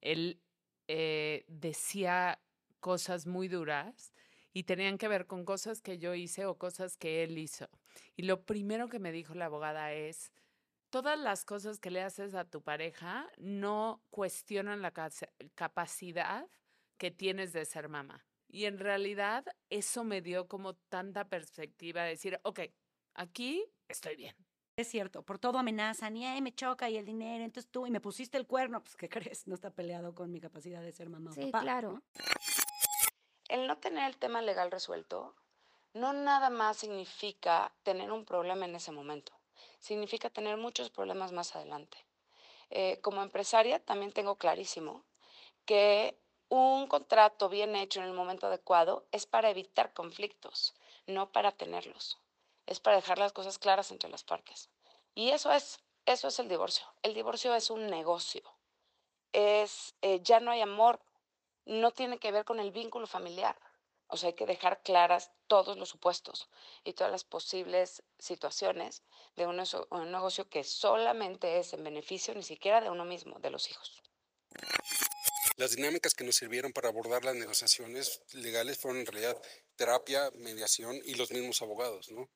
él 0.01 0.41
eh, 0.87 1.45
decía 1.49 2.39
cosas 2.79 3.27
muy 3.27 3.49
duras 3.49 4.13
y 4.53 4.65
tenían 4.65 4.99
que 4.99 5.09
ver 5.09 5.27
con 5.27 5.45
cosas 5.45 5.81
que 5.81 5.99
yo 5.99 6.15
hice 6.15 6.47
o 6.47 6.59
cosas 6.59 6.97
que 6.97 7.23
él 7.23 7.39
hizo. 7.39 7.69
Y 8.17 8.23
lo 8.23 8.45
primero 8.45 8.89
que 8.89 8.99
me 8.99 9.13
dijo 9.13 9.35
la 9.35 9.47
abogada 9.47 9.93
es, 9.93 10.33
todas 10.91 11.19
las 11.19 11.45
cosas 11.45 11.79
que 11.81 11.91
le 11.91 12.03
haces 12.03 12.35
a 12.35 12.45
tu 12.45 12.63
pareja 12.63 13.29
no 13.39 14.03
cuestionan 14.11 14.83
la 14.83 14.93
capacidad 15.55 16.49
que 16.97 17.11
tienes 17.11 17.53
de 17.53 17.65
ser 17.65 17.89
mamá. 17.89 18.25
Y 18.49 18.65
en 18.65 18.79
realidad 18.79 19.45
eso 19.69 20.05
me 20.05 20.23
dio 20.23 20.49
como 20.49 20.75
tanta 20.75 21.29
perspectiva 21.29 22.03
de 22.05 22.11
decir, 22.11 22.41
ok, 22.43 22.61
aquí 23.15 23.65
estoy 23.89 24.17
bien. 24.17 24.35
Es 24.77 24.89
cierto, 24.89 25.25
por 25.25 25.39
todo 25.39 25.59
amenazan 25.59 26.17
y 26.17 26.25
"Ay, 26.25 26.41
me 26.41 26.55
choca 26.55 26.89
y 26.89 26.97
el 26.97 27.05
dinero, 27.05 27.45
entonces 27.45 27.71
tú 27.71 27.87
y 27.87 27.91
me 27.91 28.01
pusiste 28.01 28.39
el 28.39 28.47
cuerno, 28.47 28.83
pues 28.83 28.97
¿qué 28.97 29.09
crees? 29.09 29.47
No 29.47 29.55
está 29.55 29.71
peleado 29.75 30.15
con 30.15 30.31
mi 30.31 30.41
capacidad 30.41 30.81
de 30.81 30.93
ser 30.93 31.11
mamá 31.11 31.33
o 31.33 31.35
Sí, 31.35 31.41
papá. 31.51 31.61
claro. 31.61 32.03
El 33.49 33.67
no 33.67 33.79
tener 33.79 34.05
el 34.07 34.19
tema 34.19 34.43
legal 34.43 34.71
resuelto 34.71 35.35
no 35.95 36.13
nada 36.13 36.51
más 36.51 36.77
significa 36.77 37.73
tener 37.83 38.13
un 38.13 38.25
problema 38.25 38.67
en 38.67 38.77
ese 38.77 38.93
momento, 38.93 39.33
significa 39.81 40.31
tener 40.31 40.57
muchos 40.59 40.91
problemas 40.91 41.33
más 41.33 41.57
adelante. 41.57 41.99
Eh, 42.71 43.01
como 43.01 43.23
empresaria 43.23 43.83
también 43.83 44.13
tengo 44.13 44.37
clarísimo 44.37 45.03
que 45.65 46.19
un 46.51 46.87
contrato 46.87 47.49
bien 47.49 47.75
hecho 47.77 48.01
en 48.01 48.07
el 48.07 48.13
momento 48.13 48.47
adecuado 48.47 49.07
es 49.13 49.27
para 49.27 49.51
evitar 49.51 49.93
conflictos, 49.93 50.75
no 51.07 51.31
para 51.31 51.53
tenerlos. 51.53 52.19
Es 52.67 52.81
para 52.81 52.97
dejar 52.97 53.19
las 53.19 53.33
cosas 53.33 53.59
claras 53.59 53.91
entre 53.91 54.11
las 54.11 54.25
partes. 54.25 54.69
Y 55.15 55.31
eso 55.31 55.51
es, 55.53 55.81
eso 56.07 56.29
es 56.29 56.39
el 56.39 56.49
divorcio. 56.49 56.87
El 57.03 57.15
divorcio 57.15 57.55
es 57.55 57.71
un 57.71 57.87
negocio. 57.87 58.43
Es, 59.33 59.95
eh, 60.03 60.21
ya 60.23 60.41
no 60.41 60.51
hay 60.51 60.61
amor, 60.61 61.01
no 61.69 61.93
tiene 61.93 62.19
que 62.19 62.33
ver 62.33 62.45
con 62.45 62.59
el 62.59 62.73
vínculo 62.73 63.07
familiar. 63.07 63.57
O 64.09 64.17
sea, 64.17 64.29
hay 64.29 64.35
que 64.35 64.47
dejar 64.47 64.83
claras 64.83 65.31
todos 65.47 65.77
los 65.77 65.91
supuestos 65.91 66.49
y 66.83 66.95
todas 66.95 67.13
las 67.13 67.25
posibles 67.25 68.03
situaciones 68.19 69.03
de 69.37 69.47
un, 69.47 69.63
un 69.91 70.11
negocio 70.11 70.49
que 70.49 70.65
solamente 70.65 71.59
es 71.59 71.75
en 71.75 71.85
beneficio 71.85 72.35
ni 72.35 72.43
siquiera 72.43 72.81
de 72.81 72.89
uno 72.89 73.05
mismo, 73.05 73.39
de 73.39 73.51
los 73.51 73.71
hijos. 73.71 74.03
Las 75.57 75.73
dinámicas 75.77 76.15
que 76.15 76.25
nos 76.25 76.37
sirvieron 76.37 76.73
para 76.73 76.89
abordar 76.89 77.25
las 77.25 77.35
negociaciones 77.35 78.23
legales 78.33 78.79
fueron 78.79 79.01
en 79.01 79.07
realidad 79.07 79.37
terapia, 79.77 80.31
mediación 80.37 80.99
y 81.05 81.15
los 81.15 81.31
mismos 81.31 81.61
abogados, 81.61 82.11
¿no? 82.11 82.31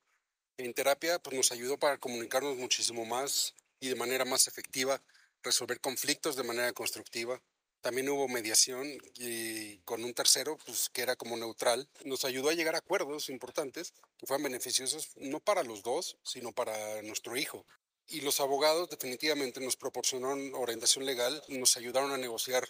En 0.59 0.75
terapia 0.75 1.19
pues 1.21 1.35
nos 1.37 1.53
ayudó 1.53 1.79
para 1.79 1.99
comunicarnos 1.99 2.57
muchísimo 2.57 3.07
más 3.07 3.55
y 3.81 3.89
de 3.89 3.95
manera 3.95 4.25
más 4.25 4.47
efectiva, 4.47 5.01
resolver 5.43 5.81
conflictos 5.81 6.37
de 6.37 6.43
manera 6.43 6.73
constructiva. 6.73 7.41
También 7.83 8.09
hubo 8.09 8.29
mediación 8.29 8.87
y 9.17 9.79
con 9.79 10.05
un 10.05 10.15
tercero, 10.15 10.57
pues 10.65 10.89
que 10.89 11.03
era 11.03 11.17
como 11.17 11.37
neutral, 11.37 11.89
nos 12.05 12.25
ayudó 12.25 12.49
a 12.49 12.55
llegar 12.55 12.77
a 12.77 12.79
acuerdos 12.79 13.29
importantes 13.29 13.93
que 14.17 14.27
fueron 14.27 14.45
beneficiosos 14.45 15.11
no 15.17 15.41
para 15.41 15.65
los 15.65 15.83
dos, 15.83 16.17
sino 16.23 16.53
para 16.53 17.03
nuestro 17.03 17.37
hijo. 17.37 17.67
Y 18.07 18.21
los 18.21 18.39
abogados 18.39 18.89
definitivamente 18.89 19.61
nos 19.61 19.77
proporcionaron 19.77 20.55
orientación 20.55 21.05
legal, 21.05 21.43
nos 21.49 21.77
ayudaron 21.77 22.13
a 22.13 22.19
negociar 22.19 22.69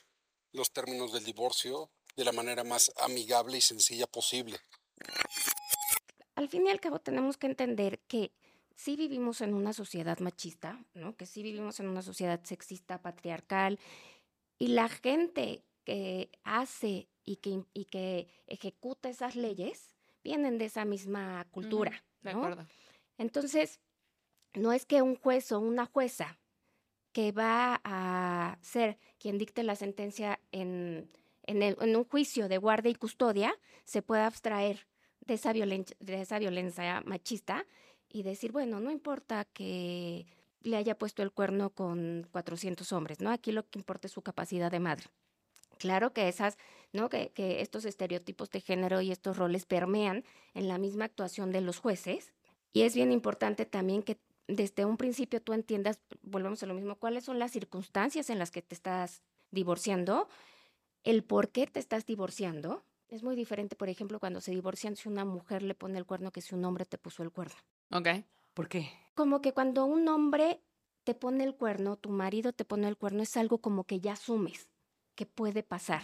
los 0.50 0.72
términos 0.72 1.12
del 1.12 1.24
divorcio 1.24 1.90
de 2.16 2.24
la 2.24 2.32
manera 2.32 2.64
más 2.64 2.90
amigable 2.96 3.58
y 3.58 3.60
sencilla 3.60 4.06
posible. 4.06 4.58
Al 6.36 6.48
fin 6.48 6.66
y 6.66 6.70
al 6.70 6.80
cabo 6.80 7.00
tenemos 7.00 7.36
que 7.36 7.48
entender 7.48 8.00
que 8.08 8.32
sí 8.76 8.96
vivimos 8.96 9.42
en 9.42 9.52
una 9.52 9.74
sociedad 9.74 10.18
machista, 10.20 10.82
¿no? 10.94 11.16
Que 11.16 11.26
sí 11.26 11.42
vivimos 11.42 11.80
en 11.80 11.88
una 11.88 12.02
sociedad 12.02 12.42
sexista, 12.44 13.02
patriarcal, 13.02 13.78
y 14.62 14.68
la 14.68 14.88
gente 14.88 15.64
que 15.84 16.30
hace 16.44 17.08
y 17.24 17.36
que, 17.36 17.64
y 17.74 17.84
que 17.86 18.28
ejecuta 18.46 19.08
esas 19.08 19.34
leyes 19.34 19.96
vienen 20.22 20.58
de 20.58 20.66
esa 20.66 20.84
misma 20.84 21.44
cultura, 21.50 22.04
De 22.22 22.32
¿no? 22.32 22.38
acuerdo. 22.38 22.66
Entonces, 23.18 23.80
no 24.54 24.72
es 24.72 24.86
que 24.86 25.02
un 25.02 25.16
juez 25.16 25.50
o 25.52 25.58
una 25.60 25.86
jueza 25.86 26.38
que 27.12 27.32
va 27.32 27.80
a 27.84 28.58
ser 28.60 28.98
quien 29.18 29.36
dicte 29.38 29.62
la 29.64 29.74
sentencia 29.76 30.38
en, 30.52 31.10
en, 31.42 31.62
el- 31.62 31.76
en 31.80 31.96
un 31.96 32.04
juicio 32.04 32.48
de 32.48 32.58
guardia 32.58 32.90
y 32.90 32.94
custodia 32.94 33.54
se 33.84 34.00
pueda 34.02 34.26
abstraer 34.26 34.86
de 35.26 35.34
esa, 35.34 35.52
violen- 35.52 35.96
de 35.98 36.20
esa 36.20 36.38
violencia 36.38 37.02
machista 37.04 37.66
y 38.08 38.22
decir, 38.22 38.52
bueno, 38.52 38.78
no 38.80 38.90
importa 38.90 39.44
que 39.44 40.26
le 40.64 40.76
haya 40.76 40.98
puesto 40.98 41.22
el 41.22 41.32
cuerno 41.32 41.70
con 41.70 42.26
400 42.30 42.92
hombres, 42.92 43.20
¿no? 43.20 43.30
Aquí 43.30 43.52
lo 43.52 43.68
que 43.68 43.78
importa 43.78 44.06
es 44.06 44.12
su 44.12 44.22
capacidad 44.22 44.70
de 44.70 44.80
madre. 44.80 45.06
Claro 45.78 46.12
que 46.12 46.28
esas, 46.28 46.58
¿no? 46.92 47.08
Que, 47.08 47.30
que 47.30 47.60
estos 47.60 47.84
estereotipos 47.84 48.50
de 48.50 48.60
género 48.60 49.00
y 49.00 49.10
estos 49.10 49.36
roles 49.36 49.66
permean 49.66 50.24
en 50.54 50.68
la 50.68 50.78
misma 50.78 51.06
actuación 51.06 51.50
de 51.50 51.60
los 51.60 51.78
jueces. 51.78 52.32
Y 52.72 52.82
es 52.82 52.94
bien 52.94 53.12
importante 53.12 53.66
también 53.66 54.02
que 54.02 54.18
desde 54.46 54.84
un 54.84 54.96
principio 54.96 55.40
tú 55.40 55.52
entiendas, 55.52 56.00
volvemos 56.22 56.62
a 56.62 56.66
lo 56.66 56.74
mismo, 56.74 56.96
cuáles 56.96 57.24
son 57.24 57.38
las 57.38 57.52
circunstancias 57.52 58.30
en 58.30 58.38
las 58.38 58.50
que 58.50 58.62
te 58.62 58.74
estás 58.74 59.22
divorciando, 59.50 60.28
el 61.04 61.24
por 61.24 61.50
qué 61.50 61.66
te 61.66 61.80
estás 61.80 62.06
divorciando. 62.06 62.84
Es 63.08 63.22
muy 63.22 63.36
diferente, 63.36 63.76
por 63.76 63.88
ejemplo, 63.88 64.18
cuando 64.18 64.40
se 64.40 64.52
divorcian 64.52 64.96
si 64.96 65.08
una 65.08 65.24
mujer 65.24 65.62
le 65.62 65.74
pone 65.74 65.98
el 65.98 66.06
cuerno 66.06 66.32
que 66.32 66.40
si 66.40 66.54
un 66.54 66.64
hombre 66.64 66.86
te 66.86 66.98
puso 66.98 67.22
el 67.22 67.30
cuerno. 67.30 67.56
Ok. 67.90 68.08
¿Por 68.54 68.68
qué? 68.68 68.90
Como 69.14 69.40
que 69.42 69.52
cuando 69.52 69.84
un 69.84 70.08
hombre 70.08 70.60
te 71.04 71.14
pone 71.14 71.44
el 71.44 71.54
cuerno, 71.54 71.96
tu 71.96 72.10
marido 72.10 72.52
te 72.52 72.64
pone 72.64 72.88
el 72.88 72.96
cuerno, 72.96 73.22
es 73.22 73.36
algo 73.36 73.58
como 73.58 73.84
que 73.84 74.00
ya 74.00 74.12
asumes 74.12 74.68
que 75.14 75.26
puede 75.26 75.62
pasar. 75.62 76.02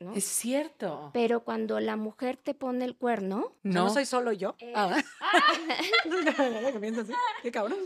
¿no? 0.00 0.12
Es 0.14 0.24
cierto. 0.24 1.10
Pero 1.14 1.44
cuando 1.44 1.80
la 1.80 1.96
mujer 1.96 2.36
te 2.36 2.52
pone 2.54 2.84
el 2.84 2.96
cuerno, 2.96 3.38
O 3.38 3.42
sea, 3.42 3.58
no. 3.62 3.84
No. 3.84 3.90
soy 3.90 4.04
solo 4.04 4.32
yo. 4.32 4.54
Eh. 4.58 4.72
Ah. 4.76 5.02
Qué 7.42 7.50
cabrón. 7.52 7.78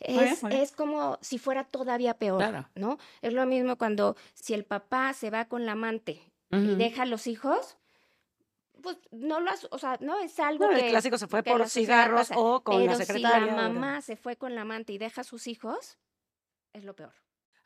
es, 0.00 0.72
como 0.72 1.18
si 1.20 1.38
fuera 1.38 1.64
todavía 1.64 2.14
peor, 2.18 2.38
Claro. 2.38 2.68
¿no? 2.74 2.98
Es 3.22 3.32
lo 3.32 3.44
mismo 3.46 3.76
cuando 3.76 4.16
si 4.34 4.54
el 4.54 4.64
papá 4.64 5.12
se 5.14 5.30
va 5.30 5.46
con 5.46 5.66
la 5.66 5.72
amante 5.72 6.20
y 6.50 6.76
deja 6.76 7.02
a 7.02 7.06
los 7.06 7.26
hijos, 7.26 7.76
pues 8.84 8.98
no 9.10 9.40
lo, 9.40 9.50
o 9.72 9.78
sea, 9.78 9.98
no 10.00 10.18
es 10.20 10.38
algo 10.38 10.68
que 10.68 10.76
el 10.84 10.88
clásico 10.90 11.18
se 11.18 11.26
fue 11.26 11.42
por 11.42 11.68
cigarros 11.68 12.28
pasa, 12.28 12.38
o 12.38 12.62
con 12.62 12.76
pero 12.76 12.92
la 12.92 12.96
secretaria. 13.04 13.48
si 13.48 13.56
la 13.56 13.66
o- 13.68 13.72
mamá 13.72 14.00
se 14.02 14.14
fue 14.16 14.36
con 14.36 14.54
la 14.54 14.60
amante 14.60 14.92
y 14.92 14.98
deja 14.98 15.22
a 15.22 15.24
sus 15.24 15.48
hijos, 15.48 15.98
es 16.72 16.84
lo 16.84 16.94
peor. 16.94 17.12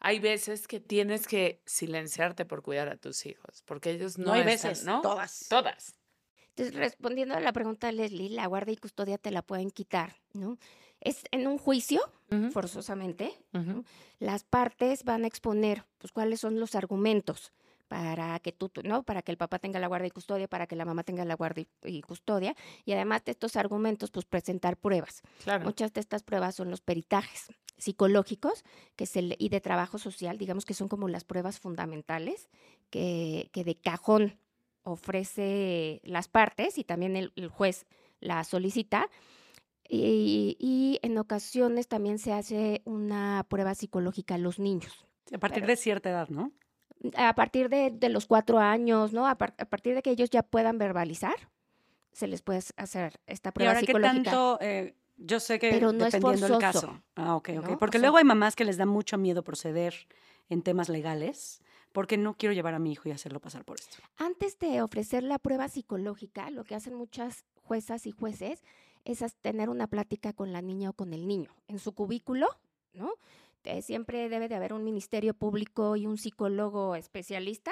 Hay 0.00 0.20
veces 0.20 0.66
que 0.68 0.80
tienes 0.80 1.26
que 1.26 1.60
silenciarte 1.66 2.44
por 2.46 2.62
cuidar 2.62 2.88
a 2.88 2.96
tus 2.96 3.26
hijos, 3.26 3.62
porque 3.66 3.90
ellos 3.90 4.16
no, 4.16 4.26
No 4.26 4.32
hay 4.34 4.40
están, 4.48 4.70
veces, 4.70 4.84
¿no? 4.86 5.00
todas. 5.02 5.46
Todas. 5.50 5.94
Entonces, 6.50 6.74
respondiendo 6.74 7.34
a 7.34 7.40
la 7.40 7.52
pregunta 7.52 7.88
de 7.88 7.92
Leslie, 7.94 8.30
la 8.30 8.46
guardia 8.46 8.72
y 8.72 8.76
custodia 8.78 9.18
te 9.18 9.30
la 9.30 9.42
pueden 9.42 9.70
quitar, 9.70 10.16
¿no? 10.32 10.56
Es 11.00 11.22
en 11.30 11.46
un 11.46 11.58
juicio, 11.58 12.00
forzosamente, 12.52 13.32
las 14.18 14.42
partes 14.44 15.04
van 15.04 15.24
a 15.24 15.26
exponer, 15.28 15.84
pues, 15.98 16.12
cuáles 16.12 16.40
son 16.40 16.58
los 16.58 16.74
argumentos 16.74 17.52
para 17.88 18.38
que 18.40 18.52
tú, 18.52 18.70
¿no? 18.84 19.02
Para 19.02 19.22
que 19.22 19.32
el 19.32 19.38
papá 19.38 19.58
tenga 19.58 19.80
la 19.80 19.86
guardia 19.88 20.08
y 20.08 20.10
custodia, 20.10 20.46
para 20.46 20.66
que 20.66 20.76
la 20.76 20.84
mamá 20.84 21.02
tenga 21.02 21.24
la 21.24 21.34
guardia 21.34 21.66
y, 21.84 21.96
y 21.96 22.02
custodia, 22.02 22.54
y 22.84 22.92
además 22.92 23.24
de 23.24 23.32
estos 23.32 23.56
argumentos, 23.56 24.10
pues, 24.10 24.26
presentar 24.26 24.76
pruebas. 24.76 25.22
Claro. 25.42 25.64
Muchas 25.64 25.92
de 25.94 26.00
estas 26.00 26.22
pruebas 26.22 26.54
son 26.54 26.70
los 26.70 26.80
peritajes 26.80 27.48
psicológicos 27.78 28.64
que 28.96 29.06
se 29.06 29.22
le- 29.22 29.36
y 29.38 29.48
de 29.48 29.60
trabajo 29.60 29.98
social, 29.98 30.36
digamos 30.36 30.64
que 30.64 30.74
son 30.74 30.88
como 30.88 31.08
las 31.08 31.24
pruebas 31.24 31.58
fundamentales 31.60 32.48
que, 32.90 33.48
que 33.52 33.64
de 33.64 33.76
cajón 33.76 34.38
ofrece 34.82 36.00
las 36.04 36.28
partes 36.28 36.76
y 36.78 36.84
también 36.84 37.16
el, 37.16 37.32
el 37.36 37.48
juez 37.48 37.86
la 38.20 38.42
solicita. 38.44 39.08
Y, 39.88 40.56
y 40.60 40.98
en 41.02 41.16
ocasiones 41.16 41.88
también 41.88 42.18
se 42.18 42.32
hace 42.32 42.82
una 42.84 43.46
prueba 43.48 43.74
psicológica 43.74 44.34
a 44.34 44.38
los 44.38 44.58
niños. 44.58 45.06
A 45.32 45.38
partir 45.38 45.62
Pero- 45.62 45.68
de 45.68 45.76
cierta 45.76 46.10
edad, 46.10 46.28
¿no? 46.28 46.52
A 47.16 47.34
partir 47.34 47.68
de, 47.68 47.90
de 47.90 48.08
los 48.08 48.26
cuatro 48.26 48.58
años, 48.58 49.12
¿no? 49.12 49.26
A, 49.26 49.36
par- 49.36 49.54
a 49.58 49.64
partir 49.66 49.94
de 49.94 50.02
que 50.02 50.10
ellos 50.10 50.30
ya 50.30 50.42
puedan 50.42 50.78
verbalizar, 50.78 51.36
se 52.12 52.26
les 52.26 52.42
puede 52.42 52.60
hacer 52.76 53.20
esta 53.26 53.50
Y 53.50 53.52
prueba 53.52 53.70
ahora, 53.72 53.80
¿qué 53.80 53.86
psicológica. 53.86 54.30
tanto? 54.30 54.58
eh, 54.60 54.94
yo 55.16 55.40
sé 55.40 55.58
que 55.58 55.70
Pero 55.70 55.92
no 55.92 56.04
dependiendo 56.04 56.48
del 56.48 56.58
caso. 56.58 57.00
Ah, 57.16 57.34
ok, 57.36 57.50
ok. 57.58 57.68
¿no? 57.68 57.78
Porque 57.78 57.98
O 57.98 58.00
sea- 58.00 58.08
luego 58.08 58.18
hay 58.18 58.24
mamás 58.24 58.56
que 58.56 58.64
les 58.64 58.76
da 58.76 58.86
mucho 58.86 59.18
miedo 59.18 59.42
proceder 59.44 60.08
en 60.48 60.62
temas 60.62 60.88
legales 60.88 61.60
porque 61.92 62.16
no 62.16 62.34
quiero 62.34 62.52
llevar 62.52 62.74
a 62.74 62.78
mi 62.78 62.92
hijo 62.92 63.08
y 63.08 63.12
hacerlo 63.12 63.40
pasar 63.40 63.64
por 63.64 63.78
esto. 63.78 63.96
Antes 64.16 64.58
de 64.58 64.82
ofrecer 64.82 65.22
la 65.22 65.38
prueba 65.38 65.68
psicológica, 65.68 66.50
lo 66.50 66.64
que 66.64 66.74
hacen 66.74 66.94
muchas 66.94 67.44
juezas 67.62 68.06
y 68.06 68.12
jueces 68.12 68.62
es 69.04 69.20
tener 69.40 69.68
una 69.70 69.86
plática 69.86 70.32
con 70.32 70.52
la 70.52 70.62
niña 70.62 70.90
o 70.90 70.92
con 70.92 71.12
el 71.12 71.26
niño 71.26 71.50
en 71.66 71.78
su 71.78 71.92
cubículo, 71.92 72.46
¿no? 72.92 73.12
Eh, 73.68 73.82
siempre 73.82 74.30
debe 74.30 74.48
de 74.48 74.54
haber 74.54 74.72
un 74.72 74.82
ministerio 74.82 75.34
público 75.34 75.94
y 75.94 76.06
un 76.06 76.16
psicólogo 76.16 76.94
especialista 76.96 77.70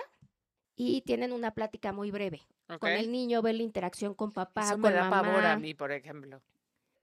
y 0.77 1.01
tienen 1.01 1.33
una 1.33 1.53
plática 1.53 1.91
muy 1.91 2.11
breve. 2.11 2.43
Con 2.79 2.91
el 2.91 3.11
niño 3.11 3.41
ve 3.41 3.55
la 3.55 3.63
interacción 3.63 4.13
con 4.13 4.31
papá, 4.31 4.65
Eso 4.65 4.73
con 4.73 4.83
me 4.83 4.93
da 4.93 5.09
mamá. 5.09 5.23
pavor 5.23 5.47
a 5.47 5.57
mí, 5.57 5.73
por 5.73 5.93
ejemplo. 5.93 6.43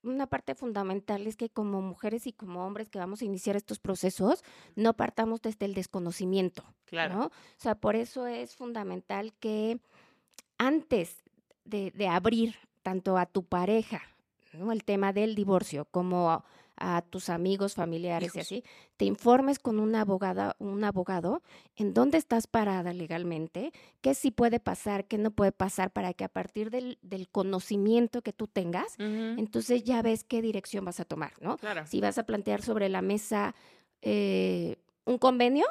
Una 0.04 0.28
parte 0.28 0.54
fundamental 0.54 1.26
es 1.26 1.38
que 1.38 1.50
como 1.50 1.82
mujeres 1.82 2.28
y 2.28 2.34
como 2.34 2.68
hombres 2.68 2.88
que 2.90 3.00
vamos 3.00 3.24
a 3.24 3.26
iniciar 3.26 3.56
estos 3.56 3.80
procesos, 3.80 4.44
no 4.76 4.94
partamos 4.94 5.42
desde 5.42 5.66
el 5.66 5.74
desconocimiento. 5.74 6.64
Claro. 6.86 7.16
¿no? 7.16 7.26
O 7.26 7.32
sea, 7.58 7.74
por 7.74 7.96
eso 7.96 8.28
es 8.28 8.56
fundamental 8.56 9.34
que 9.40 9.80
antes 10.60 11.24
de, 11.66 11.90
de 11.90 12.08
abrir 12.10 12.58
tanto 12.84 13.18
a 13.18 13.26
tu 13.26 13.44
pareja, 13.44 14.04
¿no? 14.52 14.72
el 14.72 14.84
tema 14.84 15.14
del 15.14 15.34
divorcio, 15.34 15.86
como 15.86 16.44
a, 16.84 17.02
tus 17.02 17.30
amigos, 17.30 17.76
familiares 17.76 18.36
y 18.36 18.40
así, 18.40 18.64
te 18.98 19.06
informes 19.06 19.60
con 19.60 19.80
una 19.80 20.02
abogada, 20.02 20.56
un 20.60 20.84
abogado 20.84 21.42
en 21.76 21.94
dónde 21.94 22.18
estás 22.18 22.48
parada 22.48 22.94
legalmente, 22.94 23.72
qué 24.02 24.14
sí 24.14 24.32
puede 24.32 24.60
pasar, 24.60 25.06
qué 25.06 25.18
no 25.18 25.32
puede 25.32 25.52
pasar, 25.52 25.92
para 25.92 26.14
que 26.14 26.24
a 26.24 26.30
partir 26.30 26.70
del, 26.70 26.98
del 27.02 27.30
conocimiento 27.30 28.22
que 28.22 28.34
tú 28.34 28.48
tengas, 28.48 28.96
entonces 28.98 29.84
ya 29.84 30.02
ves 30.02 30.24
qué 30.24 30.42
dirección 30.42 30.86
vas 30.86 31.00
a 31.00 31.06
tomar, 31.06 31.34
¿no? 31.42 31.58
Claro. 31.58 31.86
si 31.88 32.02
vas 32.02 32.18
a 32.18 32.24
plantear 32.24 32.62
sobre 32.62 32.90
la 32.90 33.02
mesa 33.02 33.56
eh, 34.02 34.78
un 35.06 35.18
convenio 35.18 35.66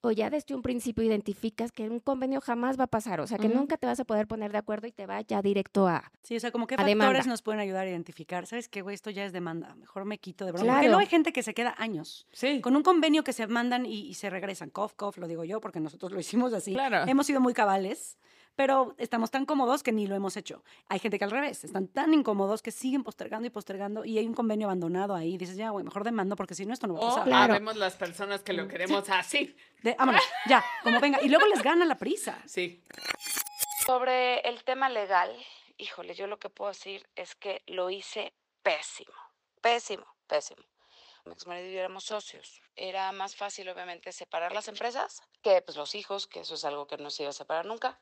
o 0.00 0.10
ya 0.12 0.30
desde 0.30 0.54
un 0.54 0.62
principio 0.62 1.02
identificas 1.04 1.72
que 1.72 1.88
un 1.88 1.98
convenio 2.00 2.40
jamás 2.40 2.78
va 2.78 2.84
a 2.84 2.86
pasar, 2.86 3.20
o 3.20 3.26
sea, 3.26 3.36
que 3.38 3.48
Ujú. 3.48 3.56
nunca 3.58 3.76
te 3.76 3.86
vas 3.86 3.98
a 3.98 4.04
poder 4.04 4.26
poner 4.28 4.52
de 4.52 4.58
acuerdo 4.58 4.86
y 4.86 4.92
te 4.92 5.06
va 5.06 5.20
ya 5.22 5.42
directo 5.42 5.88
a... 5.88 6.10
Sí, 6.22 6.36
o 6.36 6.40
sea, 6.40 6.52
como 6.52 6.66
qué 6.66 6.76
factores 6.76 6.96
demanda. 6.98 7.22
nos 7.24 7.42
pueden 7.42 7.60
ayudar 7.60 7.86
a 7.86 7.90
identificar. 7.90 8.46
¿Sabes 8.46 8.68
qué, 8.68 8.82
güey? 8.82 8.94
Esto 8.94 9.10
ya 9.10 9.24
es 9.24 9.32
demanda. 9.32 9.74
Mejor 9.74 10.04
me 10.04 10.18
quito 10.18 10.44
de 10.44 10.52
broma. 10.52 10.64
Porque 10.64 10.72
Claro. 10.74 10.86
luego 10.88 11.00
hay 11.00 11.06
gente 11.06 11.32
que 11.32 11.42
se 11.42 11.52
queda 11.54 11.74
años 11.78 12.26
Sí. 12.32 12.60
con 12.60 12.76
un 12.76 12.82
convenio 12.82 13.24
que 13.24 13.32
se 13.32 13.46
mandan 13.48 13.86
y, 13.86 14.06
y 14.08 14.14
se 14.14 14.30
regresan. 14.30 14.70
Cof, 14.70 14.92
cof, 14.94 15.18
lo 15.18 15.26
digo 15.26 15.44
yo 15.44 15.60
porque 15.60 15.80
nosotros 15.80 16.12
lo 16.12 16.20
hicimos 16.20 16.52
así. 16.52 16.74
Claro. 16.74 17.04
Hemos 17.10 17.26
sido 17.26 17.40
muy 17.40 17.52
cabales, 17.54 18.18
pero 18.58 18.96
estamos 18.98 19.30
tan 19.30 19.46
cómodos 19.46 19.84
que 19.84 19.92
ni 19.92 20.08
lo 20.08 20.16
hemos 20.16 20.36
hecho. 20.36 20.64
Hay 20.88 20.98
gente 20.98 21.16
que 21.16 21.24
al 21.24 21.30
revés, 21.30 21.62
están 21.62 21.86
tan 21.86 22.12
incómodos 22.12 22.60
que 22.60 22.72
siguen 22.72 23.04
postergando 23.04 23.46
y 23.46 23.50
postergando 23.50 24.04
y 24.04 24.18
hay 24.18 24.26
un 24.26 24.34
convenio 24.34 24.66
abandonado 24.66 25.14
ahí. 25.14 25.38
Dices, 25.38 25.54
ya, 25.56 25.70
güey, 25.70 25.84
mejor 25.84 26.02
demando 26.02 26.34
porque 26.34 26.56
si 26.56 26.66
no, 26.66 26.74
esto 26.74 26.88
no 26.88 26.94
va 26.94 27.00
a 27.00 27.02
O 27.04 27.08
pasar. 27.10 27.24
Claro. 27.24 27.52
habemos 27.54 27.76
las 27.76 27.94
personas 27.94 28.42
que 28.42 28.52
lo 28.52 28.66
queremos 28.66 29.08
así. 29.10 29.54
De- 29.84 29.94
vámonos, 29.96 30.24
ya, 30.48 30.64
como 30.82 30.98
venga. 30.98 31.22
Y 31.22 31.28
luego 31.28 31.46
les 31.46 31.62
gana 31.62 31.84
la 31.84 31.96
prisa. 31.98 32.42
Sí. 32.46 32.82
Sobre 33.86 34.40
el 34.40 34.64
tema 34.64 34.88
legal, 34.88 35.30
híjole, 35.76 36.16
yo 36.16 36.26
lo 36.26 36.40
que 36.40 36.50
puedo 36.50 36.70
decir 36.72 37.08
es 37.14 37.36
que 37.36 37.62
lo 37.68 37.90
hice 37.90 38.34
pésimo, 38.64 39.14
pésimo, 39.60 40.04
pésimo. 40.26 40.64
Mi 41.26 41.32
ex 41.34 41.46
marido 41.46 41.68
y 41.68 41.74
yo 41.74 41.78
éramos 41.78 42.02
socios. 42.02 42.60
Era 42.74 43.12
más 43.12 43.36
fácil, 43.36 43.68
obviamente, 43.68 44.10
separar 44.10 44.52
las 44.52 44.66
empresas 44.66 45.20
que 45.42 45.62
pues, 45.62 45.76
los 45.76 45.94
hijos, 45.94 46.26
que 46.26 46.40
eso 46.40 46.54
es 46.54 46.64
algo 46.64 46.88
que 46.88 46.96
no 46.96 47.08
se 47.10 47.22
iba 47.22 47.30
a 47.30 47.32
separar 47.32 47.64
nunca. 47.66 48.00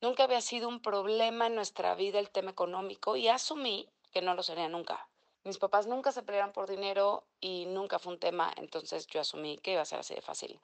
Nunca 0.00 0.24
había 0.24 0.40
sido 0.40 0.68
un 0.68 0.80
problema 0.80 1.46
en 1.46 1.54
nuestra 1.54 1.94
vida 1.94 2.18
el 2.18 2.30
tema 2.30 2.50
económico 2.50 3.16
y 3.16 3.28
asumí 3.28 3.88
que 4.12 4.20
no 4.20 4.34
lo 4.34 4.42
sería 4.42 4.68
nunca. 4.68 5.08
Mis 5.44 5.58
papás 5.58 5.86
nunca 5.86 6.12
se 6.12 6.22
pelearon 6.22 6.52
por 6.52 6.68
dinero 6.68 7.24
y 7.40 7.66
nunca 7.66 7.98
fue 7.98 8.12
un 8.12 8.18
tema, 8.18 8.52
entonces 8.56 9.06
yo 9.06 9.20
asumí 9.20 9.58
que 9.58 9.72
iba 9.72 9.82
a 9.82 9.86
ser 9.86 10.00
así 10.00 10.14
de 10.14 10.20
fácil. 10.20 10.60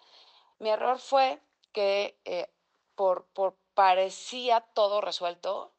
Mi 0.58 0.70
error 0.70 0.98
fue 0.98 1.40
que 1.72 2.18
eh, 2.24 2.50
por, 2.94 3.26
por 3.26 3.56
parecía 3.74 4.60
todo 4.60 5.00
resuelto, 5.00 5.72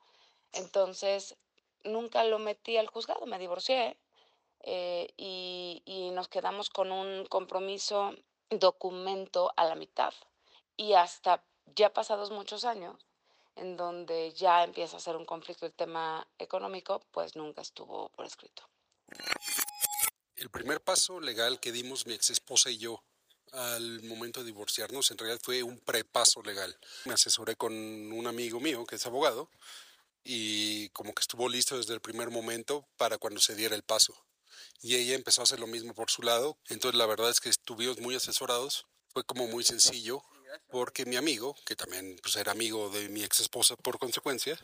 entonces 0.52 1.38
nunca 1.84 2.24
lo 2.24 2.40
metí 2.40 2.78
al 2.78 2.88
juzgado, 2.88 3.26
me 3.26 3.40
divorcié 3.40 3.98
eh, 4.62 5.14
y, 5.18 5.84
y 5.86 6.12
nos 6.12 6.28
quedamos 6.28 6.70
con 6.70 6.92
un 6.92 7.26
compromiso, 7.26 8.16
documento 8.50 9.54
a 9.58 9.66
la 9.66 9.76
mitad. 9.76 10.14
Y 10.76 10.94
hasta 10.94 11.44
ya 11.76 11.94
pasados 11.94 12.32
muchos 12.32 12.66
años, 12.66 13.06
en 13.56 13.78
donde 13.78 14.34
ya 14.34 14.64
empieza 14.64 14.98
a 14.98 15.00
ser 15.00 15.16
un 15.16 15.26
conflicto 15.26 15.66
el 15.66 15.74
tema 15.74 16.28
económico, 16.38 17.02
pues 17.12 17.36
nunca 17.36 17.62
estuvo 17.62 18.10
por 18.10 18.26
escrito. 18.26 18.64
El 20.36 20.50
primer 20.50 20.82
paso 20.82 21.20
legal 21.20 21.60
que 21.60 21.72
dimos 21.72 22.06
mi 22.06 22.14
ex 22.14 22.30
esposa 22.32 22.70
y 22.70 22.78
yo 22.78 23.04
al 23.52 24.02
momento 24.04 24.40
de 24.40 24.48
divorciarnos 24.48 25.12
en 25.12 25.18
realidad 25.18 25.40
fue 25.44 25.62
un 25.64 25.80
prepaso 25.80 26.42
legal. 26.42 26.76
Me 27.06 27.14
asesoré 27.14 27.56
con 27.56 27.74
un 27.74 28.28
amigo 28.28 28.60
mío 28.60 28.86
que 28.86 28.96
es 28.96 29.06
abogado 29.06 29.50
y 30.24 30.90
como 30.90 31.14
que 31.14 31.22
estuvo 31.22 31.48
listo 31.48 31.78
desde 31.78 31.94
el 31.94 32.02
primer 32.02 32.32
momento 32.32 32.88
para 32.98 33.18
cuando 33.18 33.40
se 33.40 33.56
diera 33.56 33.76
el 33.76 33.84
paso. 33.84 34.16
Y 34.82 34.96
ella 34.96 35.16
empezó 35.16 35.42
a 35.42 35.44
hacer 35.44 35.60
lo 35.60 35.68
mismo 35.68 35.94
por 35.94 36.10
su 36.10 36.24
lado. 36.24 36.58
Entonces 36.68 36.98
la 36.98 37.06
verdad 37.06 37.30
es 37.30 37.40
que 37.40 37.50
estuvimos 37.50 38.00
muy 38.00 38.16
asesorados. 38.16 38.88
Fue 39.10 39.24
como 39.24 39.48
muy 39.48 39.64
sencillo 39.64 40.24
porque 40.70 41.06
mi 41.06 41.16
amigo, 41.16 41.56
que 41.66 41.76
también 41.76 42.18
pues, 42.22 42.36
era 42.36 42.52
amigo 42.52 42.90
de 42.90 43.10
mi 43.10 43.24
ex 43.24 43.40
esposa 43.40 43.76
por 43.76 44.00
consecuencia, 44.00 44.58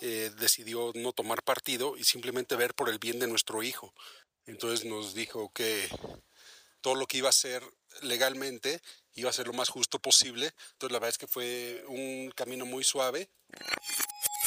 eh, 0.00 0.30
decidió 0.38 0.92
no 0.94 1.12
tomar 1.12 1.42
partido 1.42 1.96
y 1.96 2.04
simplemente 2.04 2.56
ver 2.56 2.74
por 2.74 2.88
el 2.88 2.98
bien 2.98 3.18
de 3.18 3.26
nuestro 3.26 3.62
hijo. 3.62 3.92
Entonces 4.46 4.84
nos 4.84 5.14
dijo 5.14 5.50
que 5.52 5.88
todo 6.80 6.94
lo 6.94 7.06
que 7.06 7.18
iba 7.18 7.28
a 7.28 7.30
hacer 7.30 7.62
legalmente 8.02 8.80
iba 9.14 9.30
a 9.30 9.32
ser 9.32 9.46
lo 9.46 9.52
más 9.54 9.68
justo 9.68 9.98
posible. 9.98 10.52
Entonces 10.72 10.92
la 10.92 10.98
verdad 10.98 11.08
es 11.10 11.18
que 11.18 11.26
fue 11.26 11.84
un 11.88 12.30
camino 12.34 12.66
muy 12.66 12.84
suave. 12.84 13.30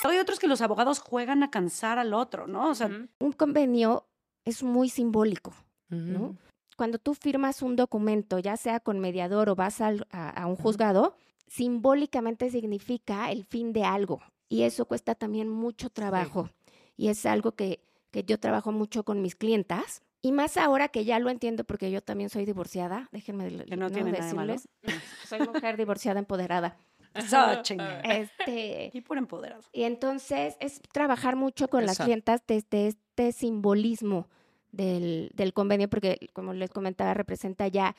Hay 0.03 0.18
otros 0.18 0.39
que 0.39 0.48
los 0.48 0.62
abogados 0.62 1.00
juegan 1.00 1.44
a 1.44 1.51
cansar 1.51 2.00
al 2.00 2.13
otro, 2.13 2.48
¿no? 2.48 2.70
O 2.70 2.75
sea, 2.75 2.88
Ujú, 2.88 3.10
Un 3.20 3.32
convenio 3.34 4.08
es 4.46 4.63
muy 4.63 4.89
simbólico, 4.89 5.53
¿no? 5.89 6.38
Cuando 6.79 6.98
tú 6.98 7.13
firmas 7.13 7.62
un 7.62 7.75
documento, 7.75 8.39
ya 8.39 8.55
sea 8.55 8.79
con 8.79 9.00
mediador 9.00 9.50
o 9.50 9.55
vas 9.55 9.81
al- 9.81 10.07
a, 10.12 10.29
a 10.29 10.48
un 10.48 10.55
juzgado, 10.55 11.13
simbólicamente 11.45 12.50
significa 12.50 13.31
el 13.31 13.43
fin 13.43 13.74
de 13.74 13.83
algo. 13.83 14.21
Y 14.48 14.63
eso 14.63 14.86
cuesta 14.86 15.13
también 15.13 15.50
mucho 15.50 15.89
trabajo. 15.89 16.50
Y 16.95 17.09
es 17.09 17.25
algo 17.25 17.51
que, 17.51 17.81
que 18.12 18.24
yo 18.24 18.39
trabajo 18.39 18.71
mucho 18.71 19.03
con 19.03 19.21
mis 19.21 19.36
clientas. 19.36 20.01
Y 20.21 20.31
más 20.31 20.55
ahora 20.57 20.88
que 20.88 21.03
ya 21.05 21.19
lo 21.19 21.29
entiendo 21.29 21.63
porque 21.65 21.91
yo 21.91 22.01
también 22.01 22.29
soy 22.29 22.45
divorciada, 22.45 23.09
déjenme 23.12 23.65
Que 23.65 23.75
no 23.75 23.89
decirles. 23.89 24.67
Soy 25.27 25.39
mujer 25.48 25.75
divorciada 25.77 26.19
empoderada. 26.19 26.77
chinga. 27.63 28.00
Este, 28.01 28.89
Y 28.93 29.01
por 29.01 29.17
empoderado. 29.17 29.63
y 29.74 29.83
entonces 29.83 30.55
es 30.59 30.81
trabajar 30.93 31.36
mucho 31.36 31.67
con 31.67 31.86
las 31.86 31.98
clientas 32.00 32.41
desde 32.48 32.88
este 32.88 33.31
simbolismo 33.31 34.27
del, 34.71 35.31
del 35.33 35.53
convenio, 35.53 35.89
porque 35.89 36.29
como 36.33 36.53
les 36.53 36.69
comentaba, 36.69 37.13
representa 37.13 37.67
ya, 37.67 37.95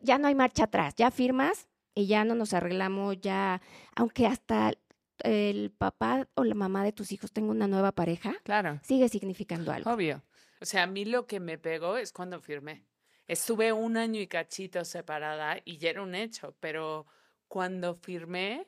ya 0.00 0.18
no 0.18 0.28
hay 0.28 0.34
marcha 0.34 0.64
atrás, 0.64 0.94
ya 0.96 1.10
firmas 1.10 1.68
y 1.94 2.06
ya 2.06 2.24
no 2.24 2.34
nos 2.34 2.52
arreglamos, 2.52 3.20
ya, 3.20 3.60
aunque 3.94 4.26
hasta 4.26 4.72
el 5.20 5.70
papá 5.70 6.28
o 6.34 6.44
la 6.44 6.54
mamá 6.54 6.84
de 6.84 6.92
tus 6.92 7.10
hijos 7.12 7.32
tenga 7.32 7.50
una 7.50 7.66
nueva 7.68 7.92
pareja, 7.92 8.34
Claro, 8.44 8.78
sigue 8.82 9.08
significando 9.08 9.72
algo. 9.72 9.90
obvio. 9.90 10.22
O 10.60 10.64
sea, 10.64 10.84
a 10.84 10.86
mí 10.86 11.04
lo 11.04 11.26
que 11.26 11.40
me 11.40 11.58
pegó 11.58 11.96
es 11.96 12.12
cuando 12.12 12.40
firmé. 12.40 12.84
Estuve 13.26 13.72
un 13.72 13.96
año 13.96 14.20
y 14.20 14.26
cachito 14.26 14.84
separada 14.84 15.58
y 15.64 15.78
ya 15.78 15.90
era 15.90 16.02
un 16.02 16.14
hecho, 16.14 16.54
pero 16.60 17.06
cuando 17.48 17.94
firmé, 17.96 18.66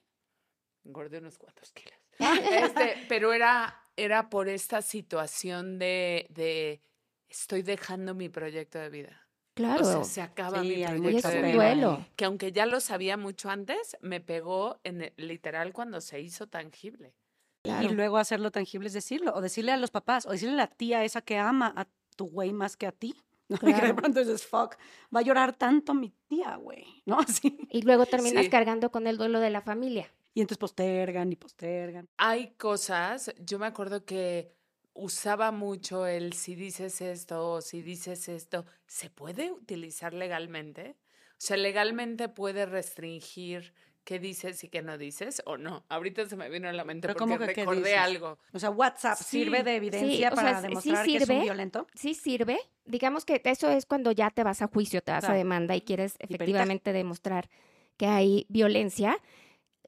engordé 0.85 1.18
unos 1.18 1.38
cuantos 1.38 1.73
kilos. 1.73 1.95
Este, 2.50 2.97
pero 3.09 3.33
era, 3.33 3.80
era 3.97 4.28
por 4.28 4.49
esta 4.49 4.83
situación 4.83 5.78
de, 5.78 6.26
de 6.30 6.80
estoy 7.28 7.62
dejando 7.62 8.14
mi 8.14 8.28
proyecto 8.28 8.78
de 8.78 8.88
vida. 8.90 9.28
Claro, 9.54 9.82
O 9.82 9.85
sea, 9.85 10.04
se 10.04 10.20
acaba 10.23 10.62
Sí, 10.62 10.68
mi 10.68 10.85
proyecto 11.00 11.28
de 11.30 11.37
un 11.37 11.42
vida. 11.42 11.54
duelo. 11.54 12.06
Que 12.16 12.25
aunque 12.26 12.52
ya 12.52 12.64
lo 12.66 12.78
sabía 12.80 13.16
mucho 13.16 13.50
antes, 13.50 13.97
me 14.00 14.20
pegó 14.20 14.78
en 14.85 15.02
el- 15.02 15.12
literal 15.16 15.73
cuando 15.73 16.00
se 16.00 16.20
hizo 16.20 16.47
tangible. 16.47 17.14
Claro. 17.62 17.88
Y 17.90 17.92
luego 17.94 18.18
hacerlo 18.18 18.52
tangible 18.52 18.87
es 18.87 18.92
decirlo, 18.94 19.35
o 19.35 19.40
decirle 19.40 19.73
a 19.73 19.76
los 19.76 19.90
papás, 19.90 20.26
o 20.26 20.30
decirle 20.30 20.54
a 20.54 20.58
la 20.58 20.66
tía 20.68 21.04
esa 21.04 21.23
que 21.23 21.38
ama 21.38 21.73
a 21.76 21.88
tu 22.16 22.26
güey 22.28 22.52
más 22.52 22.76
que 22.76 22.87
a 22.87 22.92
ti. 22.92 23.16
¿no? 23.49 23.56
Y 23.62 23.66
que 23.66 23.66
de 23.73 23.78
Claro. 23.80 23.97
pronto 23.97 24.20
dices, 24.20 24.47
fuck, 24.47 24.76
va 25.14 25.20
a 25.20 25.23
llorar 25.23 25.56
tanto 25.56 25.92
mi 25.94 26.11
tía, 26.28 26.54
güey, 26.56 27.02
¿no? 27.06 27.18
Así. 27.42 27.58
Y 27.70 27.82
luego 27.82 28.06
terminas 28.06 28.44
Sí. 28.44 28.50
cargando 28.50 28.90
con 28.92 29.06
el 29.08 29.16
duelo 29.18 29.40
de 29.40 29.50
la 29.50 29.61
familia. 29.62 30.06
Y 30.35 30.40
entonces 30.42 30.58
postergan 30.58 31.32
y 31.32 31.37
postergan. 31.37 32.06
Hay 32.18 32.50
cosas, 32.58 33.35
yo 33.40 33.58
me 33.58 33.66
acuerdo 33.66 34.04
que 34.04 34.54
usaba 34.99 35.50
mucho 35.52 36.07
el 36.07 36.33
si 36.33 36.55
dices 36.55 37.00
esto 37.00 37.50
o 37.52 37.61
si 37.61 37.83
dices 37.83 38.28
esto, 38.28 38.67
¿se 38.87 39.11
puede 39.11 39.50
utilizar 39.52 40.12
legalmente? 40.14 40.97
O 41.33 41.40
sea, 41.40 41.57
legalmente 41.57 42.28
puede 42.28 42.67
restringir 42.67 43.73
qué 44.05 44.19
dices 44.19 44.64
y 44.64 44.69
qué 44.69 44.83
no 44.83 44.97
dices 44.99 45.43
o 45.45 45.57
no. 45.59 45.85
Ahorita 45.88 46.26
se 46.26 46.37
me 46.37 46.49
vino 46.49 46.69
a 46.69 46.73
la 46.73 46.85
mente 46.85 47.07
Pero 47.07 47.14
porque 47.14 47.37
¿cómo 47.37 47.38
que 47.38 47.47
recordé 47.55 47.97
algo. 47.97 48.38
O 48.52 48.59
sea, 48.59 48.71
WhatsApp 48.71 49.19
Sí, 49.19 49.25
sirve 49.45 49.62
de 49.62 49.73
sí, 49.73 49.76
evidencia 49.76 50.31
sea, 50.31 50.31
para 50.31 50.61
sí 50.61 50.67
demostrar 50.69 51.05
que 51.11 51.17
es 51.19 51.23
un 51.23 51.26
sirve. 51.26 51.43
violento. 51.45 51.87
sí 51.95 52.14
sirve. 52.14 52.59
Digamos 52.87 53.25
que 53.25 53.40
eso 53.45 53.71
es 53.71 53.85
cuando 53.87 54.11
ya 54.12 54.31
te 54.31 54.43
vas 54.45 54.62
a 54.62 54.69
juicio, 54.69 55.02
te 55.02 55.12
vas 55.12 55.25
a 55.25 55.33
demanda 55.35 55.76
y 55.76 55.83
quieres 55.83 56.17
efectivamente 56.21 56.93
demostrar 56.93 57.50
que 57.99 58.06
hay 58.06 58.47
violencia. 58.49 59.19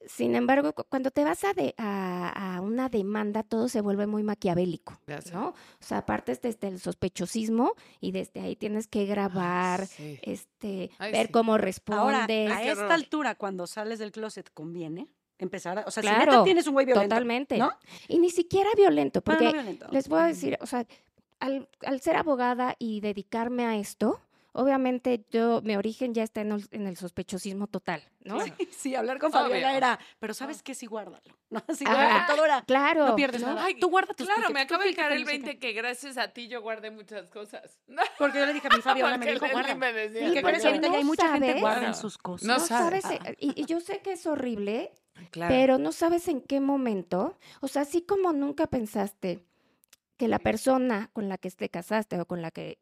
Sin 0.07 0.35
embargo, 0.35 0.73
cu- 0.73 0.83
cuando 0.89 1.11
te 1.11 1.23
vas 1.23 1.43
a, 1.43 1.53
de- 1.53 1.73
a, 1.77 2.55
a 2.57 2.61
una 2.61 2.89
demanda, 2.89 3.43
todo 3.43 3.67
se 3.69 3.81
vuelve 3.81 4.07
muy 4.07 4.23
maquiavélico. 4.23 4.97
¿no? 5.31 5.49
O 5.49 5.53
sea, 5.79 6.05
partes 6.05 6.41
desde 6.41 6.67
el 6.69 6.79
sospechosismo 6.79 7.73
y 7.99 8.11
desde 8.11 8.41
ahí 8.41 8.55
tienes 8.55 8.87
que 8.87 9.05
grabar, 9.05 9.85
Sí. 9.87 10.19
este, 10.23 10.89
Ay, 10.97 11.11
ver 11.11 11.27
sí. 11.27 11.31
cómo 11.31 11.51
Ahora, 11.53 11.65
respondes. 11.65 12.51
a 12.51 12.63
esta 12.63 12.93
altura, 12.93 13.35
cuando 13.35 13.67
sales 13.67 13.99
del 13.99 14.11
closet, 14.11 14.49
¿conviene 14.53 15.07
empezar 15.37 15.79
a... 15.79 15.83
O 15.87 15.91
sea, 15.91 16.03
si 16.03 16.09
neta 16.09 16.23
Claro, 16.23 16.43
tienes 16.43 16.67
un 16.67 16.73
güey 16.73 16.85
violento, 16.85 17.09
Totalmente. 17.09 17.57
¿no? 17.57 17.71
Y 18.07 18.19
ni 18.19 18.29
siquiera 18.29 18.69
violento, 18.75 19.21
porque 19.21 19.45
no 19.45 19.53
violento. 19.53 19.87
Les 19.91 20.07
voy 20.07 20.19
a 20.21 20.25
decir, 20.25 20.57
o 20.61 20.65
sea, 20.67 20.85
al, 21.39 21.67
al 21.85 21.99
ser 22.01 22.15
abogada 22.17 22.75
y 22.77 23.01
dedicarme 23.01 23.65
a 23.65 23.75
esto, 23.77 24.19
obviamente 24.53 25.25
yo, 25.31 25.61
mi 25.63 25.75
origen 25.75 26.13
ya 26.13 26.23
está 26.23 26.41
en 26.41 26.51
el, 26.51 26.67
en 26.71 26.87
el 26.87 26.97
sospechosismo 26.97 27.67
total, 27.67 28.03
¿no? 28.23 28.35
Claro. 28.37 28.53
Sí, 28.71 28.95
hablar 28.95 29.19
con 29.19 29.31
Fabiola 29.31 29.67
Obvio. 29.67 29.77
era, 29.77 29.99
pero 30.19 30.33
¿sabes 30.33 30.63
qué? 30.63 30.73
Sí, 30.75 30.85
guárdalo. 30.87 31.21
¿no? 31.49 31.61
Sí, 31.75 31.83
Ajá. 31.87 31.93
guárdalo. 31.95 32.25
Todo 32.35 32.45
era, 32.45 32.61
Claro. 32.63 33.07
no 33.07 33.15
pierdes 33.15 33.41
¿no? 33.41 33.47
nada. 33.47 33.65
Ay, 33.65 33.75
Tú 33.79 33.89
guarda 33.89 34.13
tus 34.13 34.25
Claro, 34.25 34.41
tickets, 34.41 34.53
me 34.53 34.61
acaba 34.61 34.83
de 34.83 34.93
caer 34.95 35.11
el 35.13 35.21
no 35.21 35.25
sé 35.27 35.31
qué. 35.33 35.37
20 35.43 35.59
que 35.59 35.73
gracias 35.73 36.17
a 36.17 36.27
ti 36.29 36.47
yo 36.47 36.61
guardé 36.61 36.91
muchas 36.91 37.29
cosas. 37.29 37.79
Porque 38.17 38.39
yo 38.39 38.45
le 38.45 38.53
dije 38.53 38.67
a 38.71 38.75
mi 38.75 38.81
Fabiola, 38.81 39.17
me 39.17 39.31
dijo, 39.31 39.45
guarda. 39.51 39.75
me 39.75 39.93
decía 39.93 40.27
¿Y 40.27 40.33
qué 40.33 40.41
que 40.41 40.43
crees? 40.43 40.63
ya 40.63 40.69
hay 40.69 40.79
no 40.79 41.03
mucha 41.03 41.31
gente 41.33 41.47
sabes. 41.47 41.61
guarden 41.61 41.83
Claro. 41.83 41.97
sus 41.97 42.17
cosas. 42.17 42.47
No 42.47 42.53
No 42.55 42.59
sabes. 42.59 43.03
sabes, 43.03 43.19
eh, 43.25 43.35
y, 43.39 43.61
y 43.61 43.65
yo 43.65 43.79
sé 43.79 43.99
que 43.99 44.13
es 44.13 44.25
horrible, 44.25 44.91
Claro. 45.29 45.53
pero 45.53 45.77
no 45.77 45.91
sabes 45.91 46.27
en 46.27 46.41
qué 46.41 46.59
momento, 46.59 47.37
o 47.59 47.67
sea, 47.67 47.83
así 47.83 48.01
como 48.01 48.33
nunca 48.33 48.67
pensaste 48.67 49.45
que 50.17 50.27
la 50.27 50.39
persona 50.39 51.09
con 51.13 51.29
la 51.29 51.37
que 51.37 51.49
te 51.51 51.69
casaste 51.69 52.19
o 52.19 52.25
con 52.25 52.41
la 52.41 52.49
que 52.51 52.79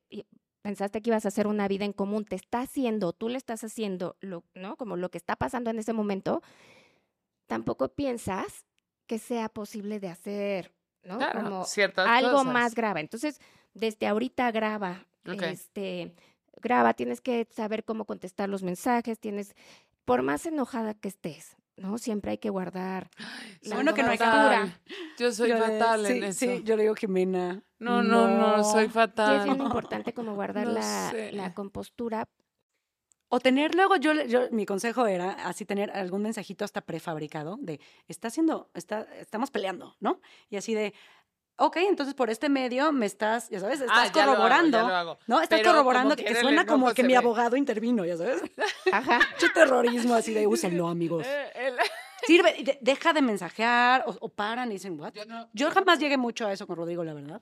pensaste 0.61 1.01
que 1.01 1.09
ibas 1.09 1.25
a 1.25 1.29
hacer 1.29 1.47
una 1.47 1.67
vida 1.67 1.85
en 1.85 1.93
común 1.93 2.25
te 2.25 2.35
está 2.35 2.61
haciendo, 2.61 3.13
tú 3.13 3.29
le 3.29 3.37
estás 3.37 3.63
haciendo, 3.63 4.17
lo, 4.19 4.43
¿no? 4.53 4.75
Como 4.75 4.97
lo 4.97 5.09
que 5.09 5.17
está 5.17 5.35
pasando 5.35 5.69
en 5.69 5.79
ese 5.79 5.93
momento, 5.93 6.41
tampoco 7.47 7.89
piensas 7.89 8.65
que 9.07 9.19
sea 9.19 9.49
posible 9.49 9.99
de 9.99 10.09
hacer, 10.09 10.71
¿no? 11.03 11.17
Claro, 11.17 11.41
Como 11.41 11.65
algo 12.05 12.31
cosas. 12.37 12.53
más 12.53 12.75
grave. 12.75 12.99
Entonces, 13.01 13.39
desde 13.73 14.07
ahorita 14.07 14.51
graba, 14.51 15.07
este, 15.25 16.13
graba, 16.61 16.93
tienes 16.93 17.21
que 17.21 17.47
saber 17.51 17.83
cómo 17.83 18.05
contestar 18.05 18.49
los 18.49 18.63
mensajes, 18.63 19.19
tienes, 19.19 19.55
por 20.05 20.21
más 20.21 20.45
enojada 20.45 20.93
que 20.93 21.07
estés, 21.07 21.57
¿no? 21.79 21.97
Siempre 21.97 22.31
hay 22.31 22.37
que 22.37 22.49
guardar 22.49 23.09
la 23.61 23.75
bueno 23.75 23.93
que 23.93 24.03
no 24.03 24.11
hay. 24.11 24.17
Fatal. 24.17 24.79
Yo 25.17 25.31
soy 25.31 25.49
Yo 25.49 25.55
le- 25.55 25.61
fatal 25.61 26.05
sí, 26.05 26.11
en 26.13 26.23
eso. 26.25 26.39
Sí, 26.39 26.61
yo 26.63 26.75
le 26.75 26.83
digo, 26.83 26.95
Jimena. 26.95 27.63
No, 27.79 28.03
no, 28.03 28.27
no, 28.27 28.63
soy 28.63 28.83
Sí, 28.83 28.87
es 28.87 28.93
fatal. 28.93 29.43
bien 29.45 29.61
importante 29.61 30.13
como 30.13 30.35
guardar 30.35 30.67
No 30.67 30.73
la, 30.73 31.13
la 31.31 31.53
compostura. 31.53 32.27
O 33.31 33.39
tener 33.39 33.75
luego, 33.75 33.95
yo, 33.97 34.13
yo, 34.23 34.49
mi 34.51 34.65
consejo 34.65 35.05
era 35.05 35.31
así 35.47 35.63
tener 35.63 35.91
algún 35.91 36.23
mensajito 36.23 36.65
hasta 36.65 36.81
prefabricado 36.81 37.57
de, 37.61 37.79
está 38.07 38.29
haciendo, 38.29 38.71
está, 38.73 39.01
estamos 39.19 39.51
peleando, 39.51 39.95
¿no? 39.99 40.19
Y 40.49 40.55
así 40.57 40.73
de, 40.73 40.95
ok, 41.59 41.77
entonces 41.77 42.13
por 42.15 42.29
este 42.29 42.49
medio 42.49 42.91
me 42.91 43.05
estás, 43.05 43.49
ya 43.49 43.59
sabes, 43.59 43.81
estás 43.81 43.97
Ah, 43.97 44.11
ya 44.13 44.25
lo 44.25 44.31
hago, 44.31 44.41
corroborando. 44.41 44.77
ya 44.77 44.87
lo 44.87 44.95
hago. 44.95 45.19
¿No? 45.27 45.41
Estás 45.41 45.59
Pero 45.59 45.71
corroborando 45.71 46.15
que, 46.15 46.23
que 46.25 46.35
suena 46.35 46.65
como 46.65 46.93
que 46.93 47.03
mi 47.03 47.13
ve. 47.13 47.17
abogado 47.17 47.55
intervino, 47.55 48.05
ya 48.05 48.17
sabes. 48.17 48.41
Ajá. 48.91 49.19
Mucho 49.41 49.47
terrorismo 49.53 50.15
así 50.15 50.33
de 50.33 50.47
úsenlo, 50.47 50.87
amigos. 50.87 51.25
Eh, 51.29 51.51
el- 51.55 51.75
Sirve, 52.27 52.53
y 52.57 52.63
de- 52.63 52.77
deja 52.81 53.13
de 53.13 53.21
mensajear 53.21 54.03
o, 54.05 54.15
o 54.19 54.29
paran 54.29 54.69
y 54.69 54.73
dicen, 54.73 54.99
what? 54.99 55.13
Yo 55.13 55.25
no- 55.25 55.49
Yo 55.53 55.71
jamás 55.71 55.99
llegué 55.99 56.17
mucho 56.17 56.45
a 56.47 56.51
eso 56.53 56.67
con 56.67 56.75
Rodrigo, 56.75 57.03
la 57.03 57.13
verdad. 57.13 57.41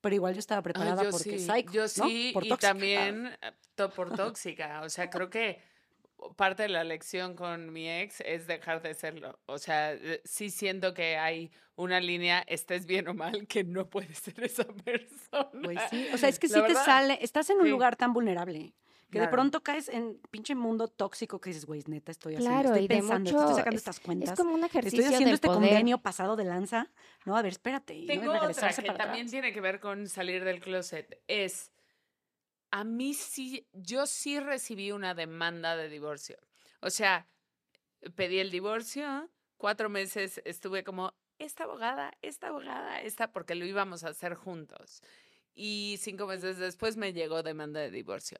Pero 0.00 0.14
igual 0.14 0.32
yo 0.34 0.40
estaba 0.40 0.58
Ay, 0.58 0.62
preparada 0.64 1.02
yo 1.02 1.10
porque 1.10 1.38
sí, 1.38 1.46
psycho, 1.46 1.72
yo 1.72 1.82
¿no? 1.82 1.88
sí, 1.88 2.30
Por 2.34 2.44
y 2.44 2.48
tóxica. 2.48 2.68
también 2.68 3.26
eh, 3.42 3.52
to- 3.74 3.90
por 3.90 4.14
tóxica. 4.16 4.80
O 4.82 4.88
sea, 4.88 5.08
creo 5.10 5.28
que 5.30 5.62
parte 6.36 6.64
de 6.64 6.68
la 6.68 6.84
lección 6.84 7.34
con 7.34 7.72
mi 7.72 7.88
ex 7.90 8.20
es 8.20 8.46
dejar 8.46 8.82
de 8.82 8.94
serlo. 8.94 9.38
O 9.46 9.58
sea, 9.58 9.92
eh, 9.92 10.20
sí 10.24 10.50
siento 10.50 10.94
que 10.94 11.16
hay 11.16 11.50
una 11.76 12.00
línea, 12.00 12.44
estés 12.46 12.86
bien 12.86 13.08
o 13.08 13.14
mal, 13.14 13.46
que 13.46 13.64
no 13.64 13.88
puedes 13.88 14.18
ser 14.18 14.42
esa 14.42 14.64
persona. 14.64 15.50
Pues 15.62 15.78
sí, 15.90 16.08
o 16.12 16.18
sea, 16.18 16.28
es 16.28 16.38
que 16.38 16.48
La 16.48 16.60
sí 16.60 16.66
te 16.66 16.74
sale, 16.74 17.18
estás 17.20 17.50
en 17.50 17.58
un 17.58 17.64
sí. 17.64 17.70
lugar 17.70 17.96
tan 17.96 18.12
vulnerable 18.12 18.74
que 19.10 19.20
de 19.20 19.28
pronto 19.28 19.62
caes 19.62 19.88
en 19.88 20.20
pinche 20.32 20.56
mundo 20.56 20.88
tóxico 20.88 21.40
que 21.40 21.50
dices, 21.50 21.66
güey, 21.66 21.82
neta, 21.86 22.10
estoy 22.10 22.34
haciendo, 22.34 22.50
Claro, 22.50 22.74
estoy 22.74 22.88
pensando, 22.88 23.30
mucho, 23.30 23.40
estoy 23.42 23.54
sacando 23.54 23.76
es, 23.76 23.80
estas 23.82 23.96
es 23.98 24.02
cuentas, 24.02 24.36
como 24.36 24.54
un 24.54 24.64
estoy 24.64 24.80
ejercicio 24.80 25.04
haciendo 25.06 25.28
de 25.28 25.34
este 25.34 25.46
poder. 25.46 25.60
convenio 25.68 25.98
pasado 25.98 26.34
de 26.34 26.44
lanza, 26.44 26.90
no, 27.24 27.36
a 27.36 27.42
ver, 27.42 27.52
espérate, 27.52 28.04
Tengo 28.08 28.24
no 28.24 28.32
otra 28.32 28.48
que 28.48 28.54
para 28.82 28.98
también 28.98 29.26
atrás. 29.26 29.30
tiene 29.30 29.52
que 29.52 29.60
ver 29.60 29.78
con 29.78 30.08
salir 30.08 30.42
del 30.42 30.58
closet. 30.60 31.22
Es, 31.28 31.70
a 32.74 32.82
mí 32.82 33.14
sí, 33.14 33.68
yo 33.72 34.04
sí 34.04 34.40
recibí 34.40 34.90
una 34.90 35.14
demanda 35.14 35.76
de 35.76 35.88
divorcio. 35.88 36.36
O 36.80 36.90
sea, 36.90 37.28
pedí 38.16 38.40
el 38.40 38.50
divorcio, 38.50 39.30
cuatro 39.56 39.88
meses 39.88 40.42
estuve 40.44 40.82
como, 40.82 41.14
esta 41.38 41.64
abogada, 41.64 42.18
esta 42.20 42.48
abogada, 42.48 43.00
esta, 43.00 43.30
porque 43.30 43.54
lo 43.54 43.64
íbamos 43.64 44.02
a 44.02 44.08
hacer 44.08 44.34
juntos. 44.34 45.02
Y 45.54 45.98
cinco 46.00 46.26
meses 46.26 46.58
después 46.58 46.96
me 46.96 47.12
llegó 47.12 47.44
demanda 47.44 47.78
de 47.78 47.92
divorcio. 47.92 48.38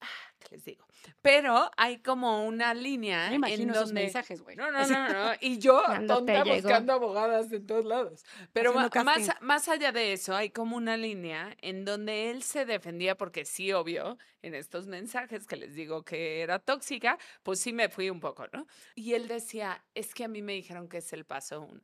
Ah, 0.00 0.06
¿qué 0.38 0.48
les 0.56 0.64
digo? 0.64 0.86
Pero 1.22 1.70
hay 1.76 1.98
como 1.98 2.46
una 2.46 2.74
línea 2.74 3.20
Me 3.20 3.26
en 3.28 3.34
imagino 3.34 3.72
esos 3.72 3.86
donde... 3.86 4.02
mensajes, 4.02 4.42
güey. 4.42 4.56
No, 4.56 4.70
no, 4.70 4.86
no, 4.86 5.08
no. 5.08 5.32
Y 5.40 5.58
yo 5.58 5.82
tonta 6.06 6.44
buscando 6.44 6.92
abogadas 6.92 7.52
en 7.52 7.66
todos 7.66 7.84
lados. 7.84 8.24
Pero 8.52 8.72
más, 8.72 8.90
casting. 8.90 9.32
más 9.40 9.68
allá 9.68 9.92
de 9.92 10.12
eso, 10.12 10.34
hay 10.34 10.50
como 10.50 10.76
una 10.76 10.96
línea 10.96 11.56
en 11.60 11.84
donde 11.84 12.30
él 12.30 12.42
se 12.42 12.64
defendía, 12.64 13.16
porque 13.16 13.44
sí, 13.44 13.72
obvio, 13.72 14.18
en 14.42 14.54
estos 14.54 14.86
mensajes 14.86 15.46
que 15.46 15.56
les 15.56 15.74
digo 15.74 16.04
que 16.04 16.40
era 16.40 16.58
tóxica, 16.58 17.18
pues 17.42 17.60
sí 17.60 17.72
me 17.72 17.88
fui 17.88 18.10
un 18.10 18.20
poco, 18.20 18.46
¿no? 18.52 18.66
Y 18.94 19.14
él 19.14 19.28
decía, 19.28 19.84
es 19.94 20.14
que 20.14 20.24
a 20.24 20.28
mí 20.28 20.42
me 20.42 20.54
dijeron 20.54 20.88
que 20.88 20.98
es 20.98 21.12
el 21.12 21.24
paso 21.24 21.60
uno. 21.62 21.82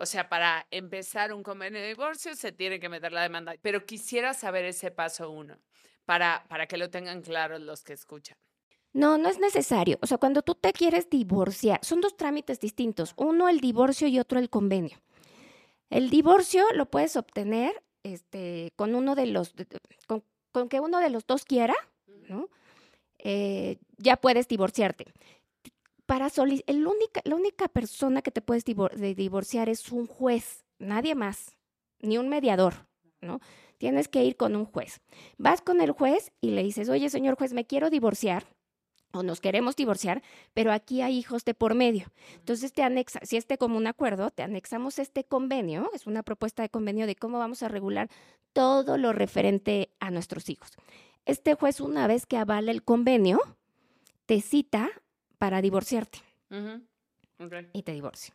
O 0.00 0.06
sea, 0.06 0.28
para 0.28 0.66
empezar 0.70 1.32
un 1.32 1.42
convenio 1.42 1.80
de 1.80 1.88
divorcio 1.88 2.34
se 2.34 2.50
tiene 2.50 2.80
que 2.80 2.88
meter 2.88 3.12
la 3.12 3.22
demanda. 3.22 3.54
Pero 3.62 3.86
quisiera 3.86 4.34
saber 4.34 4.64
ese 4.64 4.90
paso 4.90 5.30
uno, 5.30 5.56
para, 6.04 6.44
para 6.48 6.66
que 6.66 6.76
lo 6.76 6.90
tengan 6.90 7.22
claro 7.22 7.58
los 7.58 7.82
que 7.82 7.92
escuchan. 7.92 8.36
No, 8.92 9.18
no 9.18 9.28
es 9.28 9.38
necesario. 9.40 9.98
O 10.02 10.06
sea, 10.06 10.18
cuando 10.18 10.42
tú 10.42 10.54
te 10.54 10.72
quieres 10.72 11.10
divorciar, 11.10 11.80
son 11.82 12.00
dos 12.00 12.16
trámites 12.16 12.60
distintos. 12.60 13.12
Uno 13.16 13.48
el 13.48 13.60
divorcio 13.60 14.06
y 14.06 14.20
otro 14.20 14.38
el 14.38 14.48
convenio. 14.48 15.02
El 15.90 16.10
divorcio 16.10 16.64
lo 16.74 16.86
puedes 16.86 17.16
obtener 17.16 17.82
este, 18.04 18.72
con 18.76 18.94
uno 18.94 19.14
de 19.14 19.26
los, 19.26 19.54
con, 20.06 20.22
con 20.52 20.68
que 20.68 20.78
uno 20.78 21.00
de 21.00 21.10
los 21.10 21.26
dos 21.26 21.44
quiera, 21.44 21.74
¿no? 22.28 22.48
Eh, 23.18 23.78
ya 23.96 24.16
puedes 24.16 24.46
divorciarte. 24.46 25.06
Para 26.06 26.28
el 26.66 26.86
única, 26.86 27.20
la 27.24 27.34
única 27.34 27.66
persona 27.68 28.22
que 28.22 28.30
te 28.30 28.42
puedes 28.42 28.64
divor- 28.64 28.94
de 28.94 29.14
divorciar 29.14 29.68
es 29.68 29.90
un 29.90 30.06
juez, 30.06 30.64
nadie 30.78 31.14
más, 31.14 31.56
ni 32.00 32.18
un 32.18 32.28
mediador, 32.28 32.86
¿no? 33.20 33.40
Tienes 33.84 34.08
que 34.08 34.24
ir 34.24 34.38
con 34.38 34.56
un 34.56 34.64
juez. 34.64 35.02
Vas 35.36 35.60
con 35.60 35.82
el 35.82 35.90
juez 35.90 36.32
y 36.40 36.52
le 36.52 36.62
dices, 36.62 36.88
oye, 36.88 37.10
señor 37.10 37.36
juez, 37.36 37.52
me 37.52 37.66
quiero 37.66 37.90
divorciar 37.90 38.46
o 39.12 39.22
nos 39.22 39.42
queremos 39.42 39.76
divorciar, 39.76 40.22
pero 40.54 40.72
aquí 40.72 41.02
hay 41.02 41.18
hijos 41.18 41.44
de 41.44 41.52
por 41.52 41.74
medio. 41.74 42.06
Entonces 42.36 42.72
te 42.72 42.82
anexa, 42.82 43.20
si 43.24 43.36
este 43.36 43.58
como 43.58 43.76
un 43.76 43.86
acuerdo, 43.86 44.30
te 44.30 44.42
anexamos 44.42 44.98
este 44.98 45.24
convenio, 45.24 45.90
es 45.92 46.06
una 46.06 46.22
propuesta 46.22 46.62
de 46.62 46.70
convenio 46.70 47.06
de 47.06 47.14
cómo 47.14 47.38
vamos 47.38 47.62
a 47.62 47.68
regular 47.68 48.08
todo 48.54 48.96
lo 48.96 49.12
referente 49.12 49.90
a 50.00 50.10
nuestros 50.10 50.48
hijos. 50.48 50.70
Este 51.26 51.52
juez, 51.52 51.78
una 51.82 52.06
vez 52.06 52.24
que 52.24 52.38
avala 52.38 52.70
el 52.70 52.84
convenio, 52.84 53.38
te 54.24 54.40
cita 54.40 54.88
para 55.36 55.60
divorciarte 55.60 56.20
y 57.74 57.82
te 57.82 57.92
divorcia. 57.92 58.34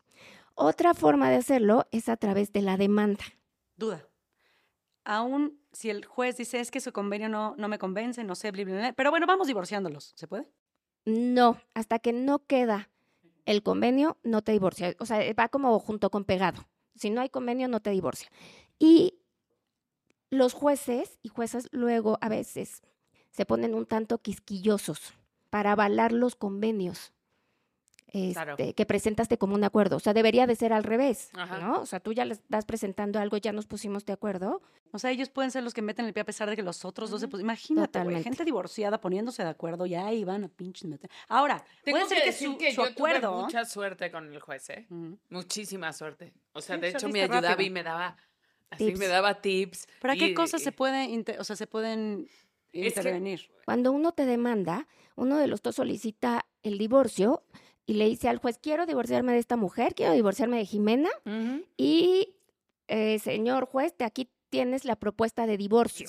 Otra 0.54 0.94
forma 0.94 1.32
de 1.32 1.38
hacerlo 1.38 1.88
es 1.90 2.08
a 2.08 2.18
través 2.18 2.54
de 2.54 2.62
la 2.62 2.78
demanda. 2.78 3.24
Duda. 3.78 4.06
Aún 5.06 5.60
si 5.72 5.90
el 5.90 6.06
juez 6.06 6.38
dice 6.38 6.60
es 6.60 6.72
que 6.72 6.82
su 6.82 6.92
convenio 6.92 7.30
no, 7.30 7.56
no 7.58 7.68
me 7.68 7.80
convence, 7.80 8.24
no 8.24 8.36
sé, 8.36 8.52
bla, 8.52 8.64
bla, 8.64 8.78
bla", 8.78 8.94
pero 8.94 9.12
bueno, 9.12 9.26
vamos 9.28 9.48
divorciándolos. 9.48 10.14
¿Se 10.16 10.28
puede? 10.28 10.52
No, 11.06 11.58
hasta 11.74 12.00
que 12.00 12.14
no 12.14 12.46
queda 12.46 12.90
el 13.46 13.64
convenio, 13.64 14.18
no 14.24 14.42
te 14.44 14.52
divorcia. 14.52 14.96
O 15.00 15.06
sea, 15.06 15.22
va 15.34 15.50
como 15.50 15.80
junto 15.80 16.10
con 16.10 16.26
pegado. 16.26 16.68
Si 16.96 17.10
no 17.10 17.22
hay 17.22 17.30
convenio, 17.30 17.68
no 17.68 17.80
te 17.80 17.90
divorcia. 17.90 18.30
Y 18.78 19.20
los 20.30 20.54
jueces 20.54 21.18
y 21.24 21.30
juezas 21.30 21.68
luego 21.72 22.18
a 22.22 22.30
veces 22.30 22.82
se 23.32 23.46
ponen 23.46 23.74
un 23.74 23.86
tanto 23.86 24.20
quisquillosos 24.20 25.14
para 25.50 25.72
avalar 25.72 26.12
los 26.12 26.36
convenios 26.36 27.14
Claro. 28.12 28.52
este, 28.58 28.74
que 28.74 28.86
presentaste 28.86 29.38
como 29.38 29.56
un 29.56 29.64
acuerdo. 29.64 29.98
O 29.98 30.00
sea, 30.00 30.14
debería 30.14 30.48
de 30.48 30.56
ser 30.56 30.74
al 30.74 30.84
revés, 30.84 31.30
Ajá. 31.36 31.60
¿no? 31.60 31.80
O 31.82 31.86
sea, 31.86 32.00
tú 32.00 32.12
ya 32.14 32.26
le 32.26 32.34
estás 32.34 32.66
presentando 32.66 33.20
algo, 33.20 33.38
ya 33.38 33.52
nos 33.52 33.68
pusimos 33.68 34.06
de 34.06 34.14
acuerdo. 34.14 34.62
O 34.92 34.98
sea, 35.00 35.12
ellos 35.12 35.30
pueden 35.30 35.52
ser 35.52 35.64
los 35.64 35.74
que 35.76 35.82
meten 35.84 36.06
el 36.06 36.14
pie 36.14 36.22
a 36.22 36.26
pesar 36.26 36.50
de 36.50 36.56
que 36.56 36.64
los 36.64 36.84
otros 36.86 37.10
dos 37.12 37.22
se 37.22 37.28
pusieron. 37.28 37.46
Imagínate, 37.46 37.88
Totalmente. 37.88 38.24
gente 38.24 38.44
divorciada 38.46 39.00
poniéndose 39.00 39.44
de 39.44 39.50
acuerdo, 39.50 39.86
ya 39.86 40.10
van 40.26 40.44
a 40.46 40.48
pinches 40.48 40.86
meter. 40.86 41.10
Ahora, 41.28 41.64
Tengo 41.84 41.98
puede 42.00 42.10
ser 42.10 42.20
que, 42.20 42.26
decir 42.26 42.48
su, 42.50 42.58
que 42.58 42.72
su 42.72 42.78
yo 42.82 42.94
tuve 42.96 43.12
acuerdo. 43.12 43.42
mucha 43.44 43.64
suerte 43.66 44.10
con 44.12 44.34
el 44.34 44.40
juez, 44.40 44.70
¿eh? 44.72 44.88
Ujú. 44.90 45.18
Muchísima 45.30 45.94
suerte. 45.94 46.34
O 46.54 46.62
sea, 46.62 46.76
Sí, 46.78 46.82
de 46.82 46.90
hecho 46.90 47.10
me 47.10 47.22
ayudaba 47.22 47.50
rápido. 47.50 47.68
y 47.68 47.70
me 47.70 47.84
daba 47.84 48.18
así 48.72 48.86
Tips. 48.88 49.00
me 49.00 49.08
daba 49.08 49.42
tips. 49.42 49.88
¿Para 50.02 50.16
qué 50.16 50.28
y- 50.30 50.34
cosas 50.34 50.62
se 50.64 50.70
y- 50.70 50.74
puede, 50.74 51.04
inter- 51.06 51.40
o 51.40 51.44
sea, 51.44 51.56
se 51.56 51.68
pueden 51.68 52.28
Es 52.74 52.94
que- 52.94 53.00
intervenir? 53.00 53.52
Cuando 53.66 53.92
uno 53.92 54.12
te 54.14 54.26
demanda, 54.26 54.88
uno 55.16 55.38
de 55.38 55.46
los 55.48 55.62
dos 55.62 55.76
solicita 55.76 56.46
el 56.64 56.78
divorcio 56.80 57.44
y 57.90 57.94
le 57.96 58.06
dice 58.08 58.30
al 58.30 58.38
juez, 58.38 58.60
quiero 58.62 58.86
divorciarme 58.86 59.34
de 59.34 59.40
esta 59.40 59.58
mujer, 59.58 59.96
quiero 59.96 60.14
divorciarme 60.14 60.58
de 60.60 60.66
Jimena 60.68 61.10
y, 61.76 62.36
eh, 62.88 63.18
señor 63.18 63.66
juez, 63.66 63.96
te 63.98 64.04
aquí 64.04 64.30
tienes 64.52 64.86
la 64.86 64.96
propuesta 64.96 65.48
de 65.48 65.58
divorcio. 65.58 66.08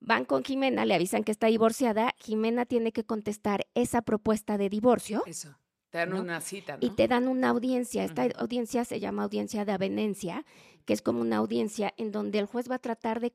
Van 0.00 0.26
con 0.26 0.44
Jimena, 0.44 0.84
le 0.84 0.94
avisan 0.94 1.24
que 1.24 1.32
está 1.32 1.46
divorciada, 1.46 2.14
Jimena 2.18 2.66
tiene 2.66 2.92
que 2.92 3.04
contestar 3.04 3.66
esa 3.74 4.02
propuesta 4.02 4.58
de 4.58 4.68
divorcio 4.68 5.22
Eso. 5.24 5.56
Te 5.88 5.96
dan 5.96 6.10
¿No? 6.10 6.20
una 6.20 6.42
cita, 6.42 6.76
¿no? 6.76 6.86
y 6.86 6.90
te 6.90 7.08
dan 7.08 7.26
una 7.26 7.48
audiencia. 7.48 8.04
Esta 8.04 8.26
audiencia 8.36 8.84
se 8.84 9.00
llama 9.00 9.22
audiencia 9.22 9.64
de 9.64 9.72
avenencia, 9.72 10.44
que 10.84 10.92
es 10.92 11.00
como 11.00 11.22
una 11.22 11.38
audiencia 11.38 11.94
en 11.96 12.12
donde 12.12 12.38
el 12.38 12.44
juez 12.44 12.70
va 12.70 12.74
a 12.74 12.80
tratar 12.80 13.20
de 13.20 13.32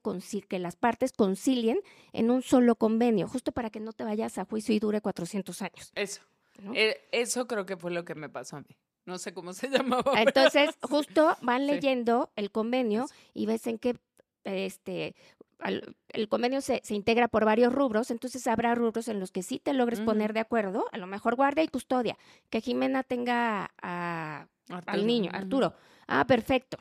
que 0.48 0.58
las 0.60 0.76
partes 0.76 1.10
concilien 1.10 1.80
en 2.12 2.30
un 2.30 2.42
solo 2.42 2.76
convenio, 2.76 3.26
justo 3.26 3.50
para 3.50 3.70
que 3.70 3.80
no 3.80 3.92
te 3.92 4.04
vayas 4.04 4.38
a 4.38 4.44
juicio 4.44 4.76
y 4.76 4.78
dure 4.78 5.00
400 5.00 5.60
años. 5.62 5.92
Eso. 5.96 6.22
¿No? 6.62 6.72
Eh, 6.74 6.96
Eso 7.12 7.46
creo 7.46 7.66
que 7.66 7.76
fue 7.76 7.90
lo 7.90 8.04
que 8.04 8.14
me 8.14 8.28
pasó 8.28 8.56
a 8.56 8.60
mí. 8.60 8.76
No 9.06 9.18
sé 9.18 9.32
cómo 9.32 9.52
se 9.52 9.68
llamaba. 9.70 10.02
pero 10.12 10.18
Entonces, 10.28 10.70
justo 10.82 11.36
van 11.42 11.62
Sí. 11.66 11.72
leyendo 11.72 12.30
el 12.36 12.50
convenio 12.50 13.04
Eso. 13.04 13.14
y 13.34 13.46
ves 13.46 13.66
en 13.66 13.78
qué 13.78 13.96
este, 14.44 15.14
al- 15.58 15.94
el 16.10 16.28
convenio 16.28 16.60
se, 16.60 16.80
se 16.84 16.94
integra 16.94 17.28
por 17.28 17.44
varios 17.44 17.72
rubros, 17.72 18.10
entonces 18.10 18.46
habrá 18.46 18.74
rubros 18.74 19.08
en 19.08 19.20
los 19.20 19.30
que 19.32 19.42
sí 19.42 19.58
te 19.58 19.72
logres 19.74 20.00
poner 20.00 20.32
de 20.32 20.40
acuerdo, 20.40 20.86
a 20.92 20.98
lo 20.98 21.06
mejor 21.06 21.34
guardia 21.36 21.62
y 21.64 21.68
custodia, 21.68 22.16
que 22.50 22.60
Jimena 22.60 23.02
tenga 23.02 23.70
a- 23.82 24.46
al 24.68 24.76
Arturo. 24.76 25.02
niño. 25.02 25.30
Arturo. 25.34 25.74
Ah, 26.06 26.26
perfecto. 26.26 26.78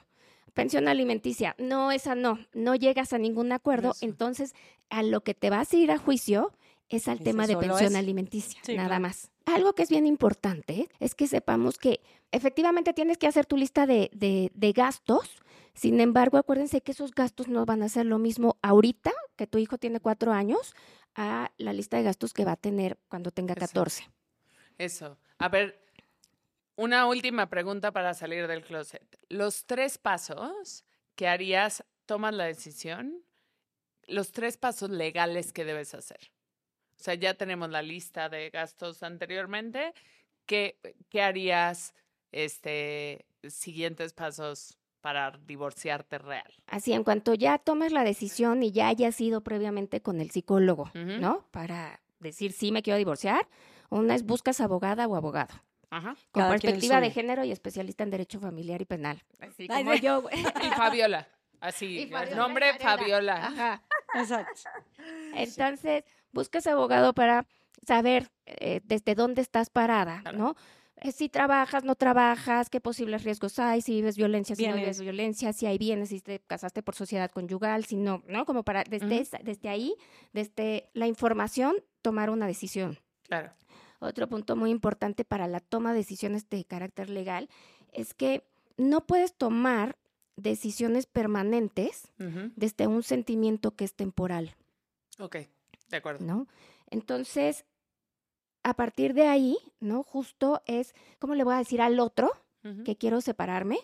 Pensión 0.54 0.88
alimenticia. 0.88 1.56
No, 1.60 1.92
esa 1.92 2.16
no. 2.16 2.40
No 2.54 2.74
llegas 2.76 3.14
a 3.14 3.18
ningún 3.18 3.52
acuerdo. 3.52 3.92
Eso. 3.92 4.06
Entonces, 4.06 4.56
a 4.90 5.04
lo 5.04 5.22
que 5.22 5.34
te 5.36 5.50
vas 5.50 5.72
a 5.72 5.78
ir 5.78 5.92
a 5.92 5.98
juicio 6.00 6.52
es 6.90 7.08
al 7.08 7.16
Ese 7.16 7.24
tema 7.26 7.48
de 7.48 7.58
pensión 7.58 7.92
es. 7.94 7.96
alimenticia, 7.96 8.60
Sí, 8.64 8.76
nada 8.76 8.88
claro. 8.90 9.02
más. 9.04 9.30
Algo 9.46 9.74
que 9.74 9.84
es 9.84 9.90
bien 9.90 10.06
importante 10.06 10.90
es 11.00 11.16
que 11.16 11.28
sepamos 11.28 11.78
que 11.78 12.02
efectivamente 12.32 12.94
tienes 12.94 13.18
que 13.18 13.28
hacer 13.28 13.46
tu 13.46 13.58
lista 13.58 13.86
de, 13.86 14.10
de- 14.14 14.52
de 14.54 14.72
gastos. 14.74 15.42
Sin 15.74 16.00
embargo, 16.02 16.38
acuérdense 16.38 16.82
que 16.82 16.92
esos 16.92 17.12
gastos 17.12 17.48
no 17.48 17.66
van 17.66 17.84
a 17.84 17.90
ser 17.90 18.06
lo 18.06 18.18
mismo 18.20 18.58
ahorita, 18.62 19.12
que 19.36 19.48
tu 19.48 19.58
hijo 19.58 19.78
tiene 19.78 20.00
cuatro 20.00 20.32
años, 20.34 20.74
a 21.16 21.52
la 21.58 21.74
lista 21.74 21.98
de 21.98 22.04
gastos 22.04 22.34
que 22.34 22.46
va 22.46 22.54
a 22.54 22.58
tener 22.58 22.98
cuando 23.10 23.32
tenga 23.32 23.54
Exacto. 23.54 23.74
14. 23.82 24.10
Eso. 24.78 25.18
A 25.40 25.50
ver, 25.50 25.80
una 26.76 27.08
última 27.08 27.50
pregunta 27.50 27.92
para 27.92 28.14
salir 28.14 28.48
del 28.48 28.64
closet. 28.64 29.04
Los 29.30 29.66
tres 29.66 29.98
pasos 29.98 30.84
que 31.16 31.28
harías, 31.28 31.84
tomas 32.06 32.34
la 32.34 32.46
decisión, 32.46 33.24
los 34.08 34.32
tres 34.32 34.58
pasos 34.58 34.90
legales 34.90 35.52
que 35.54 35.66
debes 35.66 35.94
hacer. 35.94 36.32
O 37.00 37.04
sea, 37.04 37.14
ya 37.14 37.34
tenemos 37.36 37.70
la 37.70 37.82
lista 37.82 38.28
de 38.30 38.50
gastos 38.50 39.04
anteriormente. 39.04 39.94
¿Qué, 40.46 40.78
qué 41.10 41.22
harías, 41.22 41.94
este, 42.32 43.26
siguientes 43.48 44.14
pasos 44.14 44.78
para 45.02 45.32
divorciarte 45.46 46.18
real? 46.18 46.52
Así, 46.68 46.94
en 46.94 47.04
cuanto 47.04 47.34
ya 47.34 47.58
tomes 47.60 47.92
la 47.92 48.04
decisión 48.04 48.64
y 48.64 48.72
ya 48.72 48.88
hayas 48.88 49.20
ido 49.22 49.42
previamente 49.42 50.02
con 50.02 50.20
el 50.22 50.32
psicólogo. 50.32 50.90
¿no? 50.94 51.46
Para 51.52 52.02
decir 52.20 52.52
sí 52.52 52.72
me 52.72 52.82
quiero 52.82 52.98
divorciar, 52.98 53.48
una 53.90 54.16
es 54.16 54.24
buscas 54.24 54.60
abogada 54.60 55.08
o 55.08 55.16
abogado. 55.16 55.54
Ajá. 55.90 56.16
Con 56.32 56.42
Cada 56.42 56.50
perspectiva 56.52 57.00
de 57.00 57.12
género 57.12 57.46
y 57.46 57.52
especialista 57.52 58.04
en 58.04 58.10
derecho 58.10 58.40
familiar 58.42 58.82
y 58.82 58.86
penal. 58.86 59.24
Así 59.40 59.68
Ay, 59.70 59.84
como 59.84 59.92
de- 59.92 60.00
yo, 60.02 60.22
güey. 60.22 60.36
Y 60.64 60.70
Fabiola. 60.76 61.28
Así, 61.62 61.86
Y 61.86 62.02
el 62.04 62.10
Fabiola 62.10 62.36
nombre. 62.36 62.74
Fabiola. 62.80 63.36
Ajá. 63.48 63.84
Exacto. 64.22 64.62
Entonces, 65.34 66.04
buscas 66.32 66.68
abogado 66.68 67.14
para 67.14 67.46
saber 67.86 68.30
eh, 68.46 68.82
desde 68.84 69.16
dónde 69.16 69.42
estás 69.42 69.70
parada. 69.70 70.24
¿no? 70.34 70.56
Eh, 70.98 71.12
si 71.12 71.30
trabajas, 71.30 71.84
no 71.84 71.96
trabajas, 71.96 72.70
qué 72.70 72.82
posibles 72.82 73.24
riesgos 73.24 73.60
hay, 73.60 73.82
si 73.82 73.94
vives 73.94 74.18
violencia, 74.18 74.56
si 74.56 74.64
no 74.68 74.76
vives 74.76 75.00
violencia, 75.00 75.54
si 75.54 75.66
hay 75.68 75.78
bienes, 75.78 76.10
si 76.10 76.22
te 76.22 76.40
casaste 76.40 76.82
por 76.82 76.96
sociedad 76.96 77.30
conyugal, 77.30 77.86
si 77.86 77.98
no, 77.98 78.24
¿no? 78.28 78.46
Como 78.46 78.64
para 78.64 78.84
desde, 78.84 79.20
esa- 79.20 79.40
desde 79.44 79.70
ahí, 79.70 79.94
desde 80.34 80.90
la 80.94 81.06
información, 81.08 81.76
tomar 82.02 82.30
una 82.32 82.48
decisión. 82.48 82.98
Claro. 83.24 83.52
Otro 84.00 84.28
punto 84.28 84.56
muy 84.56 84.72
importante 84.72 85.24
para 85.24 85.48
la 85.48 85.60
toma 85.60 85.92
de 85.92 86.00
decisiones 86.00 86.50
de 86.50 86.64
carácter 86.66 87.10
legal 87.10 87.50
es 87.94 88.14
que 88.14 88.44
no 88.78 89.06
puedes 89.06 89.34
tomar 89.36 89.98
decisiones 90.38 91.06
permanentes 91.08 92.08
desde 92.56 92.88
un 92.88 93.04
sentimiento 93.04 93.72
que 93.76 93.84
es 93.86 93.94
temporal. 93.94 94.56
Ok, 95.20 95.38
de 95.90 95.98
acuerdo. 95.98 96.24
¿no? 96.26 96.48
Entonces, 96.90 97.66
a 98.64 98.74
partir 98.76 99.14
de 99.14 99.28
ahí, 99.28 99.58
¿no? 99.80 100.04
Justo 100.04 100.62
es, 100.66 100.94
¿cómo 101.20 101.36
le 101.36 101.44
voy 101.44 101.56
a 101.56 101.60
decir 101.60 101.82
al 101.82 102.00
otro 102.00 102.32
que 102.86 102.96
quiero 102.98 103.22
separarme? 103.22 103.78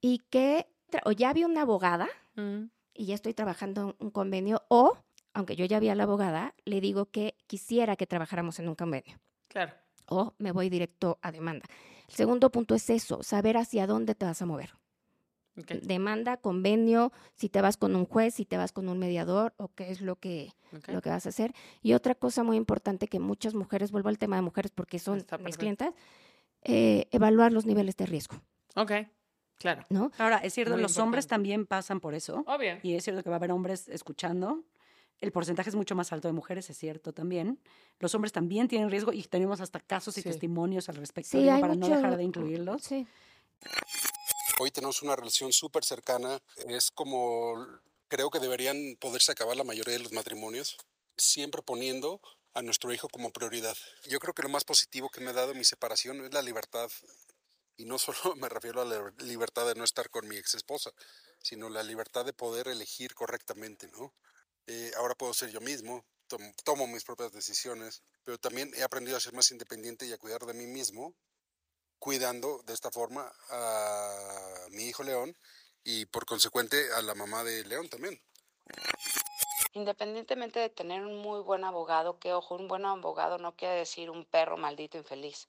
Y 0.00 0.18
que, 0.30 0.66
o 1.04 1.12
ya 1.12 1.32
vi 1.32 1.44
una 1.44 1.62
abogada 1.62 2.08
Ujú. 2.36 2.68
y 2.94 3.06
ya 3.06 3.14
estoy 3.14 3.34
trabajando 3.34 3.94
un 3.98 4.10
convenio, 4.10 4.62
o 4.68 4.96
aunque 5.34 5.54
yo 5.56 5.64
ya 5.66 5.80
vi 5.80 5.88
a 5.90 5.94
la 5.94 6.04
abogada, 6.04 6.54
le 6.64 6.80
digo 6.80 7.06
que 7.06 7.34
quisiera 7.46 7.96
que 7.96 8.06
trabajáramos 8.06 8.58
en 8.58 8.68
un 8.68 8.74
convenio 8.74 9.18
Claro. 9.48 9.72
o 10.06 10.34
me 10.38 10.50
voy 10.52 10.68
directo 10.70 11.18
a 11.22 11.30
demanda. 11.30 11.66
El 12.08 12.14
segundo 12.14 12.50
punto 12.50 12.74
es 12.74 12.88
eso, 12.90 13.22
saber 13.22 13.56
hacia 13.56 13.86
dónde 13.86 14.14
te 14.14 14.24
vas 14.24 14.40
a 14.40 14.46
mover. 14.46 14.74
Demanda, 15.82 16.36
convenio, 16.36 17.12
si 17.34 17.48
te 17.48 17.60
vas 17.60 17.76
con 17.76 17.96
un 17.96 18.04
juez, 18.04 18.34
si 18.34 18.44
te 18.44 18.56
vas 18.56 18.72
con 18.72 18.88
un 18.88 18.98
mediador 18.98 19.54
o 19.56 19.68
qué 19.68 19.90
es 19.90 20.00
lo 20.00 20.16
que, 20.16 20.52
lo 20.88 21.00
que 21.00 21.08
vas 21.08 21.26
a 21.26 21.30
hacer. 21.30 21.52
Y 21.82 21.94
otra 21.94 22.14
cosa 22.14 22.42
muy 22.42 22.56
importante 22.56 23.08
que 23.08 23.18
muchas 23.20 23.54
mujeres, 23.54 23.90
vuelvo 23.90 24.08
al 24.10 24.18
tema 24.18 24.36
de 24.36 24.42
mujeres 24.42 24.70
porque 24.74 24.98
son 24.98 25.24
mis 25.44 25.56
clientas, 25.56 25.94
eh, 26.62 27.06
evaluar 27.10 27.52
los 27.52 27.64
niveles 27.66 27.96
de 27.96 28.06
riesgo, 28.06 28.40
Ok, 28.74 28.92
claro. 29.58 29.84
¿no? 29.88 30.10
Ahora, 30.18 30.38
es 30.38 30.52
cierto, 30.52 30.74
Muy 30.74 30.82
los 30.82 30.98
hombres 30.98 31.26
también 31.26 31.64
pasan 31.66 32.00
por 32.00 32.14
eso. 32.14 32.44
Obvio. 32.46 32.78
Y 32.82 32.94
es 32.94 33.04
cierto 33.04 33.22
que 33.22 33.30
va 33.30 33.36
a 33.36 33.38
haber 33.38 33.52
hombres 33.52 33.88
escuchando. 33.88 34.62
El 35.18 35.32
porcentaje 35.32 35.70
es 35.70 35.76
mucho 35.76 35.94
más 35.94 36.12
alto 36.12 36.28
de 36.28 36.32
mujeres, 36.32 36.68
es 36.68 36.76
cierto 36.76 37.14
también. 37.14 37.58
Los 38.00 38.14
hombres 38.14 38.32
también 38.32 38.68
tienen 38.68 38.90
riesgo 38.90 39.14
y 39.14 39.22
tenemos 39.22 39.62
hasta 39.62 39.80
casos 39.80 40.18
y 40.18 40.20
Sí. 40.20 40.28
testimonios 40.28 40.90
al 40.90 40.96
respecto 40.96 41.30
Sí, 41.30 41.38
digo, 41.38 41.52
hay 41.54 41.60
para 41.62 41.74
no 41.74 41.88
dejar 41.88 42.18
de 42.18 42.22
incluirlos. 42.24 42.82
Sí. 42.82 43.06
Hoy 44.58 44.70
tenemos 44.70 45.02
una 45.02 45.14
relación 45.14 45.52
súper 45.52 45.84
cercana. 45.84 46.40
Es 46.66 46.90
como 46.90 47.54
creo 48.08 48.30
que 48.30 48.40
deberían 48.40 48.96
poderse 48.98 49.32
acabar 49.32 49.54
la 49.54 49.64
mayoría 49.64 49.92
de 49.92 50.02
los 50.02 50.12
matrimonios, 50.12 50.78
siempre 51.18 51.60
poniendo 51.60 52.22
a 52.54 52.62
nuestro 52.62 52.90
hijo 52.94 53.10
como 53.10 53.32
prioridad. 53.32 53.76
Yo 54.08 54.18
creo 54.18 54.32
que 54.32 54.42
lo 54.42 54.48
más 54.48 54.64
positivo 54.64 55.10
que 55.10 55.20
me 55.20 55.30
ha 55.30 55.34
dado 55.34 55.52
mi 55.52 55.64
separación 55.64 56.24
es 56.24 56.32
la 56.32 56.40
libertad. 56.40 56.90
Y 57.76 57.84
no 57.84 57.98
solo 57.98 58.34
me 58.36 58.48
refiero 58.48 58.80
a 58.80 58.86
la 58.86 59.12
libertad 59.18 59.66
de 59.66 59.74
no 59.74 59.84
estar 59.84 60.08
con 60.08 60.26
mi 60.26 60.36
ex 60.36 60.54
esposa, 60.54 60.90
sino 61.42 61.68
la 61.68 61.82
libertad 61.82 62.24
de 62.24 62.32
poder 62.32 62.68
elegir 62.68 63.14
correctamente, 63.14 63.88
¿no? 63.88 64.14
Eh, 64.66 64.90
ahora 64.96 65.14
puedo 65.14 65.34
ser 65.34 65.50
yo 65.50 65.60
mismo, 65.60 66.06
tomo, 66.28 66.50
tomo 66.64 66.86
mis 66.86 67.04
propias 67.04 67.30
decisiones, 67.30 68.02
pero 68.24 68.38
también 68.38 68.72
he 68.74 68.82
aprendido 68.82 69.18
a 69.18 69.20
ser 69.20 69.34
más 69.34 69.50
independiente 69.50 70.06
y 70.06 70.12
a 70.12 70.18
cuidar 70.18 70.46
de 70.46 70.54
mí 70.54 70.66
mismo 70.66 71.14
cuidando 71.98 72.62
de 72.64 72.74
esta 72.74 72.90
forma 72.90 73.32
a 73.50 74.66
mi 74.70 74.84
hijo 74.84 75.02
León 75.02 75.36
y 75.84 76.06
por 76.06 76.26
consecuente 76.26 76.92
a 76.94 77.02
la 77.02 77.14
mamá 77.14 77.44
de 77.44 77.64
León 77.64 77.88
también. 77.88 78.20
Independientemente 79.72 80.58
de 80.58 80.70
tener 80.70 81.04
un 81.04 81.18
muy 81.18 81.40
buen 81.40 81.62
abogado, 81.64 82.18
que 82.18 82.32
ojo, 82.32 82.54
un 82.54 82.66
buen 82.66 82.84
abogado 82.84 83.38
no 83.38 83.54
quiere 83.54 83.74
decir 83.74 84.10
un 84.10 84.24
perro 84.24 84.56
maldito 84.56 84.98
infeliz, 84.98 85.48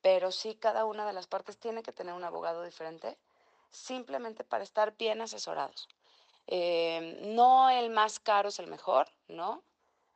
pero 0.00 0.30
sí 0.32 0.54
cada 0.54 0.84
una 0.84 1.06
de 1.06 1.12
las 1.12 1.26
partes 1.26 1.58
tiene 1.58 1.82
que 1.82 1.92
tener 1.92 2.14
un 2.14 2.24
abogado 2.24 2.62
diferente, 2.62 3.18
simplemente 3.70 4.44
para 4.44 4.64
estar 4.64 4.96
bien 4.96 5.20
asesorados. 5.20 5.88
Eh, 6.46 7.18
no 7.22 7.68
el 7.70 7.90
más 7.90 8.20
caro 8.20 8.48
es 8.48 8.58
el 8.58 8.68
mejor, 8.68 9.08
¿no? 9.28 9.64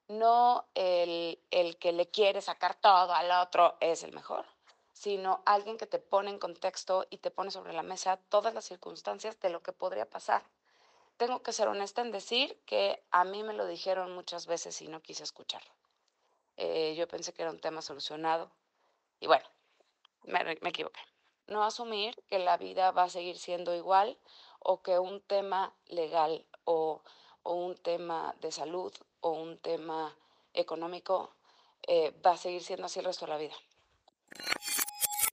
No 0.08 0.66
el, 0.74 1.42
el 1.50 1.78
que 1.78 1.92
le 1.92 2.08
quiere 2.10 2.40
sacar 2.40 2.74
todo 2.80 3.12
al 3.12 3.30
otro 3.30 3.76
es 3.80 4.02
el 4.02 4.12
mejor, 4.12 4.46
sino 4.98 5.42
alguien 5.46 5.78
que 5.78 5.86
te 5.86 5.98
pone 5.98 6.30
en 6.30 6.38
contexto 6.38 7.06
y 7.10 7.18
te 7.18 7.30
pone 7.30 7.50
sobre 7.50 7.72
la 7.72 7.82
mesa 7.82 8.18
todas 8.28 8.52
las 8.54 8.64
circunstancias 8.64 9.38
de 9.40 9.50
lo 9.50 9.62
que 9.62 9.72
podría 9.72 10.08
pasar 10.08 10.42
tengo 11.18 11.42
que 11.42 11.52
ser 11.52 11.68
honesta 11.68 12.00
en 12.00 12.12
decir 12.12 12.56
que 12.64 13.02
a 13.10 13.24
mí 13.24 13.42
me 13.42 13.52
lo 13.52 13.66
dijeron 13.66 14.14
muchas 14.14 14.46
veces 14.46 14.80
y 14.80 14.88
no 14.88 15.02
quise 15.02 15.24
escucharlo. 15.24 15.70
Eh, 16.56 16.94
yo 16.96 17.06
pensé 17.08 17.34
que 17.34 17.42
era 17.42 17.50
un 17.50 17.60
tema 17.60 17.82
solucionado 17.82 18.50
y 19.20 19.26
bueno, 19.26 19.44
me, 20.22 20.52
equivoqué. 20.52 21.00
No 21.48 21.64
asumir 21.64 22.14
que 22.28 22.38
la 22.38 22.56
vida 22.56 22.92
va 22.92 23.04
a 23.04 23.10
seguir 23.10 23.36
siendo 23.36 23.74
igual 23.74 24.16
o 24.60 24.80
que 24.80 24.98
un 24.98 25.20
tema 25.20 25.74
legal 25.86 26.46
o, 26.64 27.02
o 27.42 27.52
un 27.52 27.76
tema 27.76 28.34
de 28.40 28.52
salud 28.52 28.94
o 29.20 29.30
un 29.30 29.58
tema 29.58 30.16
económico 30.54 31.34
eh, 31.88 32.12
va 32.24 32.32
a 32.32 32.36
seguir 32.36 32.62
siendo 32.62 32.86
así 32.86 33.00
el 33.00 33.06
resto 33.06 33.26
de 33.26 33.32
la 33.32 33.38
vida. 33.38 33.54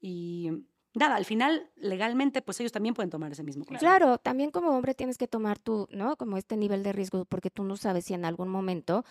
Y 0.07 0.51
nada, 0.93 1.15
al 1.15 1.25
final, 1.25 1.71
legalmente, 1.75 2.43
pues 2.43 2.59
ellos 2.59 2.71
también 2.71 2.93
pueden 2.93 3.09
tomar 3.09 3.31
ese 3.31 3.41
mismo 3.43 3.65
consejo. 3.65 3.89
Claro, 3.89 4.17
también 4.19 4.51
como 4.51 4.69
hombre 4.69 4.93
tienes 4.93 5.17
que 5.17 5.27
tomar 5.27 5.57
tu, 5.57 5.87
¿no? 5.91 6.15
Como 6.15 6.37
este 6.37 6.57
nivel 6.57 6.83
de 6.83 6.93
riesgo, 6.93 7.25
porque 7.25 7.49
tú 7.49 7.63
no 7.63 7.75
sabes 7.75 8.05
si 8.05 8.13
en 8.13 8.23
algún 8.23 8.47
momento, 8.49 9.03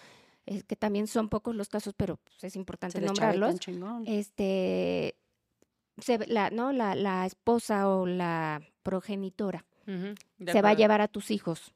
es 0.46 0.62
que 0.62 0.76
también 0.76 1.08
son 1.08 1.28
pocos 1.28 1.56
los 1.56 1.68
casos, 1.68 1.94
pero 1.96 2.18
pues, 2.18 2.44
es 2.44 2.54
importante 2.54 2.98
Se 2.98 3.00
nombrarlos, 3.06 3.48
este, 4.06 5.16
se, 5.98 6.18
ve- 6.18 6.26
la, 6.28 6.50
¿no? 6.50 6.72
La, 6.72 6.94
la 6.94 7.26
esposa 7.26 7.88
o 7.88 8.06
la 8.06 8.62
progenitora 8.84 9.64
se 10.52 10.62
va 10.62 10.68
a 10.70 10.74
llevar 10.74 11.00
a 11.00 11.08
tus 11.08 11.30
hijos. 11.32 11.74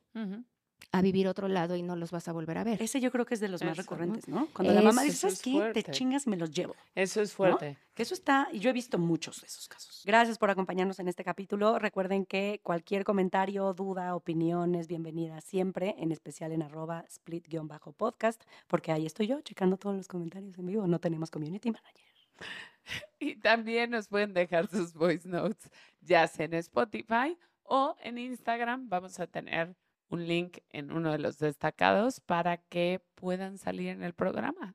A 0.91 1.03
vivir 1.03 1.29
otro 1.29 1.49
lado 1.49 1.77
y 1.77 1.83
no 1.83 1.97
los 1.97 2.11
vas 2.11 2.29
a 2.29 2.33
volver 2.33 2.59
a 2.59 2.65
ver. 2.65 2.81
Ese 2.83 3.01
yo 3.01 3.11
creo 3.11 3.27
que 3.27 3.35
es 3.35 3.41
de 3.41 3.49
los 3.49 3.63
más 3.63 3.77
recurrentes, 3.77 4.27
¿no? 4.27 4.49
Cuando 4.55 4.73
la 4.73 4.81
mamá 4.81 5.03
dice, 5.03 5.17
¿sabes 5.17 5.35
es 5.35 5.43
qué? 5.43 5.53
fuerte. 5.53 5.83
Te 5.83 5.93
chingas 5.93 6.27
y 6.27 6.31
me 6.31 6.37
los 6.37 6.51
llevo. 6.51 6.75
Eso 6.95 7.21
es 7.21 7.33
fuerte. 7.33 7.77
Que 7.95 8.03
eso 8.03 8.15
está, 8.15 8.49
y 8.53 8.61
yo 8.61 8.71
he 8.71 8.73
visto 8.73 8.99
muchos 8.99 9.41
de 9.41 9.49
esos 9.49 9.69
casos. 9.69 10.03
Gracias 10.07 10.39
por 10.39 10.51
acompañarnos 10.51 10.99
en 10.99 11.09
este 11.09 11.25
capítulo. 11.25 11.79
Recuerden 11.79 12.25
que 12.25 12.61
cualquier 12.63 13.05
comentario, 13.05 13.75
duda, 13.75 14.15
opinión 14.15 14.75
es 14.75 14.87
bienvenida 14.87 15.41
siempre, 15.41 15.95
en 15.99 16.13
especial 16.13 16.53
en 16.53 16.63
arroba 16.63 17.05
split-podcast, 17.09 18.43
porque 18.67 18.93
ahí 18.93 19.05
estoy 19.05 19.27
yo 19.27 19.41
checando 19.43 19.77
todos 19.77 19.97
los 19.97 20.09
comentarios 20.09 20.57
en 20.59 20.67
vivo. 20.67 20.87
No 20.87 21.01
tenemos 21.01 21.31
community 21.31 21.71
manager. 21.71 22.05
Y 23.19 23.37
también 23.37 23.91
nos 23.91 24.09
pueden 24.09 24.33
dejar 24.33 24.67
sus 24.69 24.95
voice 24.95 25.29
notes, 25.29 25.71
ya 26.01 26.27
sea 26.27 26.47
en 26.47 26.55
Spotify 26.55 27.37
o 27.63 27.95
en 28.01 28.17
Instagram. 28.17 28.89
Vamos 28.89 29.21
a 29.21 29.27
tener 29.27 29.77
un 30.11 30.27
link 30.27 30.59
en 30.71 30.93
uno 30.93 31.13
de 31.13 31.19
los 31.19 31.39
destacados 31.39 32.21
para 32.21 32.59
que 32.59 33.01
puedan 33.15 33.59
salir 33.59 33.89
en 33.89 34.03
el 34.03 34.15
programa. 34.15 34.75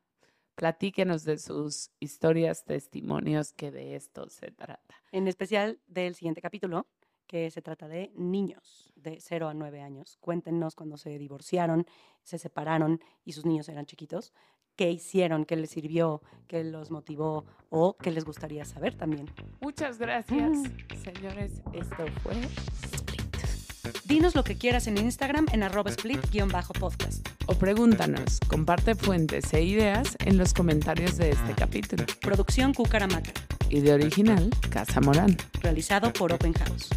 Platíquenos 0.55 1.23
de 1.23 1.39
sus 1.39 1.89
historias, 1.99 2.63
testimonios, 2.63 3.53
que 3.53 3.71
de 3.71 3.95
esto 3.95 4.29
se 4.29 4.51
trata. 4.51 4.95
En 5.11 5.27
especial 5.27 5.79
del 5.87 6.13
siguiente 6.13 6.41
capítulo, 6.41 6.87
que 7.25 7.49
se 7.49 7.63
trata 7.63 7.87
de 7.87 8.11
niños 8.15 8.91
de 8.95 9.19
0 9.19 9.47
a 9.47 9.53
9 9.55 9.81
años. 9.81 10.17
Cuéntenos 10.19 10.75
cuando 10.75 10.97
se 10.97 11.17
divorciaron, 11.17 11.87
se 12.21 12.37
separaron 12.37 13.01
y 13.25 13.31
sus 13.31 13.45
niños 13.45 13.67
eran 13.69 13.87
chiquitos. 13.87 14.33
¿Qué 14.75 14.91
hicieron? 14.91 15.45
¿Qué 15.45 15.55
les 15.55 15.71
sirvió? 15.71 16.21
¿Qué 16.47 16.63
los 16.63 16.91
motivó? 16.91 17.45
¿O 17.69 17.95
qué 17.97 18.11
les 18.11 18.25
gustaría 18.25 18.65
saber 18.65 18.95
también? 18.95 19.31
Muchas 19.61 19.97
gracias, 19.97 20.57
señores. 21.03 21.61
Esto 21.73 22.05
fue 22.21 22.35
Dinos 24.05 24.35
lo 24.35 24.43
que 24.43 24.57
quieras 24.57 24.87
en 24.87 24.97
Instagram 24.97 25.47
en 25.51 25.63
arroba 25.63 25.91
split-podcast. 25.91 27.27
o 27.47 27.55
pregúntanos, 27.55 28.39
comparte 28.47 28.95
fuentes 28.95 29.53
e 29.53 29.61
ideas 29.63 30.15
en 30.25 30.37
los 30.37 30.53
comentarios 30.53 31.17
de 31.17 31.31
este 31.31 31.53
capítulo. 31.53 32.05
Producción 32.21 32.73
Cucaramaca, 32.73 33.31
Y 33.69 33.81
de 33.81 33.93
original, 33.93 34.49
Casa 34.69 35.01
Morán. 35.01 35.37
realizado 35.61 36.13
por 36.13 36.31
Open 36.31 36.53
House. 36.53 36.89